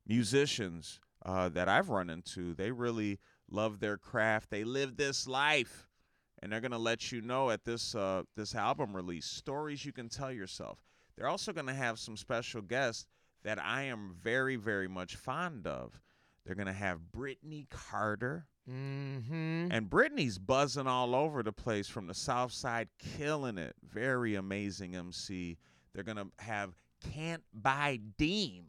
musicians 0.06 1.00
uh, 1.26 1.50
that 1.50 1.68
I've 1.68 1.90
run 1.90 2.12
into. 2.12 2.54
They 2.54 2.70
really 2.70 3.18
love 3.50 3.80
their 3.80 3.98
craft. 3.98 4.52
They 4.52 4.64
live 4.64 4.96
this 4.96 5.28
life, 5.28 5.88
and 6.46 6.54
they're 6.54 6.62
gonna 6.62 6.78
let 6.78 7.12
you 7.12 7.22
know 7.22 7.50
at 7.50 7.66
this 7.66 7.96
uh, 7.96 8.22
this 8.36 8.54
album 8.54 8.96
release 8.96 9.26
stories 9.26 9.84
you 9.84 9.92
can 9.92 10.08
tell 10.08 10.32
yourself. 10.32 10.78
They're 11.18 11.28
also 11.28 11.52
gonna 11.52 11.74
have 11.74 11.98
some 11.98 12.16
special 12.16 12.62
guests 12.62 13.08
that 13.44 13.58
I 13.58 13.86
am 13.86 14.16
very 14.22 14.56
very 14.56 14.88
much 14.88 15.16
fond 15.16 15.66
of. 15.66 16.00
They're 16.46 16.54
gonna 16.54 16.72
have 16.72 17.12
Brittany 17.12 17.66
Carter. 17.72 18.46
Mm-hmm. 18.70 19.70
And 19.72 19.90
Brittany's 19.90 20.38
buzzing 20.38 20.86
all 20.86 21.16
over 21.16 21.42
the 21.42 21.52
place 21.52 21.88
from 21.88 22.06
the 22.06 22.14
South 22.14 22.52
Side, 22.52 22.90
killing 23.00 23.58
it. 23.58 23.76
Very 23.84 24.36
amazing 24.36 24.96
MC. 24.96 25.58
They're 25.96 26.04
gonna 26.04 26.28
have 26.38 26.76
Can't 27.12 27.44
Buy 27.54 28.00
Deem. 28.20 28.66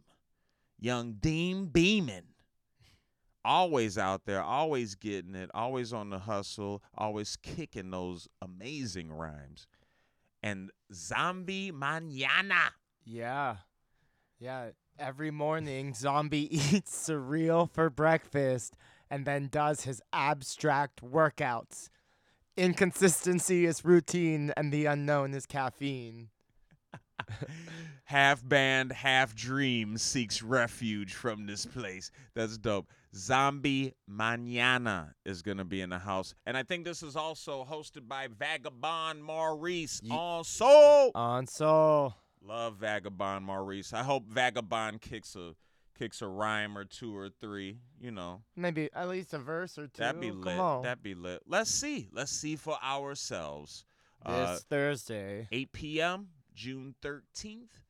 young 0.81 1.13
Deem 1.21 1.67
Beeman. 1.67 2.25
Always 3.47 3.97
out 3.97 4.25
there, 4.25 4.43
always 4.43 4.97
getting 4.97 5.37
it, 5.37 5.51
always 5.55 5.93
on 5.93 6.11
the 6.11 6.19
hustle, 6.19 6.83
always 6.99 7.37
kicking 7.37 7.93
those 7.93 8.27
amazing 8.43 9.13
rhymes. 9.13 9.69
And 10.43 10.71
Zombie 10.93 11.71
Manana. 11.71 12.73
Yeah. 13.05 13.59
Yeah. 14.41 14.71
Every 14.99 15.31
morning, 15.31 15.95
Zombie 15.95 16.57
eats 16.75 16.93
cereal 16.93 17.71
for 17.73 17.89
breakfast 17.89 18.75
and 19.11 19.25
then 19.25 19.49
does 19.49 19.83
his 19.83 20.03
abstract 20.13 21.03
workouts. 21.03 21.89
Inconsistency 22.57 23.67
is 23.67 23.85
routine, 23.85 24.53
and 24.57 24.73
the 24.73 24.87
unknown 24.87 25.35
is 25.35 25.47
caffeine. 25.47 26.31
half 28.05 28.47
band, 28.47 28.93
half 28.93 29.35
dream 29.35 29.99
seeks 29.99 30.43
refuge 30.43 31.13
from 31.15 31.47
this 31.47 31.67
place. 31.67 32.11
That's 32.35 32.57
dope. 32.57 32.89
Zombie 33.17 33.95
Manana 34.07 35.15
is 35.25 35.41
going 35.43 35.57
to 35.57 35.65
be 35.65 35.81
in 35.81 35.91
the 35.91 35.99
house. 35.99 36.35
And 36.45 36.57
I 36.57 36.63
think 36.63 36.85
this 36.85 37.03
is 37.03 37.17
also 37.17 37.65
hosted 37.65 38.07
by 38.07 38.29
Vagabond 38.29 39.25
Maurice. 39.25 40.01
Ye- 40.03 40.11
also, 40.15 41.11
On 41.15 41.47
soul. 41.47 42.15
love 42.43 42.77
Vagabond 42.77 43.45
Maurice. 43.47 43.93
I 43.93 44.03
hope 44.03 44.27
Vagabond 44.29 45.01
kicks 45.01 45.35
a 45.35 45.55
kicks 45.99 46.21
a 46.21 46.29
rhyme 46.29 46.77
or 46.77 46.85
two 46.85 47.17
or 47.17 47.31
three, 47.31 47.79
you 47.99 48.11
know. 48.11 48.43
Maybe 48.55 48.91
at 48.93 49.09
least 49.09 49.33
a 49.33 49.39
verse 49.39 49.79
or 49.79 49.87
two. 49.87 50.03
That'd 50.03 50.21
be 50.21 50.29
Come 50.29 50.43
lit. 50.43 50.59
on. 50.59 50.83
That'd 50.83 51.03
be 51.03 51.15
lit. 51.15 51.41
Let's 51.47 51.71
see. 51.71 52.09
Let's 52.13 52.33
see 52.33 52.55
for 52.57 52.77
ourselves. 52.85 53.87
this 54.27 54.35
Uh, 54.35 54.59
Thursday. 54.69 55.49
8 55.51 55.73
p.m., 55.73 56.29
June 56.55 56.95
13th. 57.01 57.81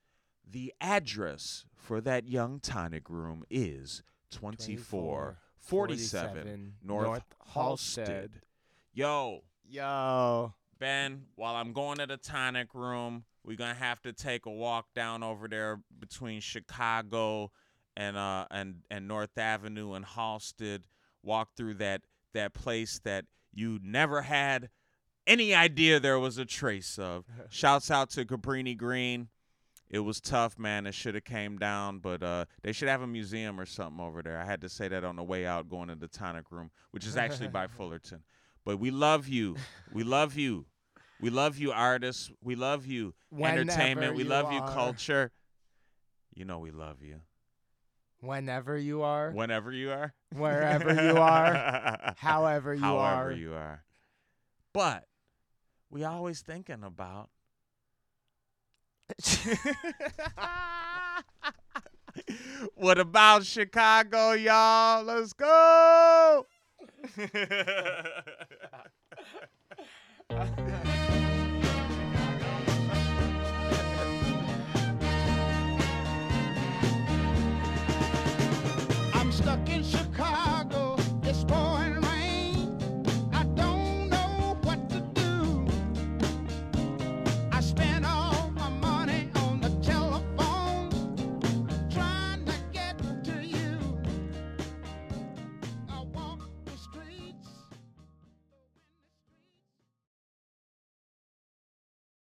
The 0.48 0.72
address 0.80 1.64
for 1.74 2.00
that 2.02 2.28
young 2.28 2.60
tonic 2.60 3.10
room 3.10 3.42
is 3.50 4.04
2447 4.40 6.74
North, 6.82 7.22
Halsted. 7.54 8.30
Yo, 8.92 9.42
Yo. 9.68 10.54
Ben, 10.78 11.22
while 11.34 11.56
I'm 11.56 11.72
going 11.72 11.98
to 11.98 12.06
the 12.06 12.18
tonic 12.18 12.74
room, 12.74 13.24
we're 13.44 13.56
going 13.56 13.74
to 13.74 13.80
have 13.80 14.00
to 14.02 14.12
take 14.12 14.46
a 14.46 14.50
walk 14.50 14.86
down 14.94 15.22
over 15.22 15.48
there 15.48 15.80
between 15.98 16.40
Chicago 16.40 17.50
and 17.96 18.16
uh 18.16 18.46
and 18.50 18.82
and 18.90 19.08
North 19.08 19.38
Avenue 19.38 19.94
and 19.94 20.04
Halsted. 20.04 20.82
Walk 21.22 21.50
through 21.56 21.74
that 21.74 22.02
that 22.34 22.52
place 22.52 23.00
that 23.04 23.24
you 23.54 23.80
never 23.82 24.22
had 24.22 24.68
any 25.26 25.54
idea 25.54 25.98
there 25.98 26.18
was 26.18 26.38
a 26.38 26.44
trace 26.44 26.98
of. 26.98 27.24
Shouts 27.48 27.90
out 27.90 28.10
to 28.10 28.24
Cabrini 28.24 28.76
Green. 28.76 29.28
It 29.88 30.00
was 30.00 30.20
tough, 30.20 30.58
man. 30.58 30.86
It 30.86 30.94
should 30.94 31.14
have 31.14 31.24
came 31.24 31.58
down, 31.58 31.98
but 31.98 32.22
uh, 32.22 32.46
they 32.62 32.72
should 32.72 32.88
have 32.88 33.02
a 33.02 33.06
museum 33.06 33.60
or 33.60 33.66
something 33.66 34.04
over 34.04 34.20
there. 34.20 34.38
I 34.38 34.44
had 34.44 34.60
to 34.62 34.68
say 34.68 34.88
that 34.88 35.04
on 35.04 35.14
the 35.16 35.22
way 35.22 35.46
out, 35.46 35.68
going 35.68 35.88
to 35.88 35.94
the 35.94 36.08
tonic 36.08 36.50
room, 36.50 36.70
which 36.90 37.06
is 37.06 37.16
actually 37.16 37.48
by 37.48 37.66
Fullerton. 37.68 38.22
But 38.64 38.78
we 38.78 38.90
love 38.90 39.28
you. 39.28 39.56
We 39.92 40.02
love 40.02 40.36
you. 40.36 40.66
We 41.20 41.30
love 41.30 41.56
you, 41.56 41.70
artists. 41.72 42.30
We 42.42 42.56
love 42.56 42.84
you, 42.84 43.14
entertainment. 43.38 44.16
We 44.16 44.24
you 44.24 44.28
love 44.28 44.52
you, 44.52 44.60
culture. 44.60 45.30
You 46.34 46.44
know 46.44 46.58
we 46.58 46.72
love 46.72 47.02
you. 47.02 47.20
Whenever 48.20 48.76
you 48.76 49.02
are, 49.02 49.30
Whenever 49.30 49.72
you 49.72 49.92
are. 49.92 50.14
wherever 50.34 50.92
you 50.92 51.16
are, 51.18 52.14
however 52.16 52.74
you 52.74 52.80
However 52.82 53.00
are. 53.04 53.14
However 53.14 53.32
you 53.32 53.52
are. 53.54 53.84
But 54.72 55.04
we 55.90 56.02
always 56.04 56.40
thinking 56.42 56.82
about 56.82 57.30
what 62.74 62.98
about 62.98 63.44
Chicago, 63.44 64.32
y'all? 64.32 65.04
Let's 65.04 65.32
go. 65.32 66.46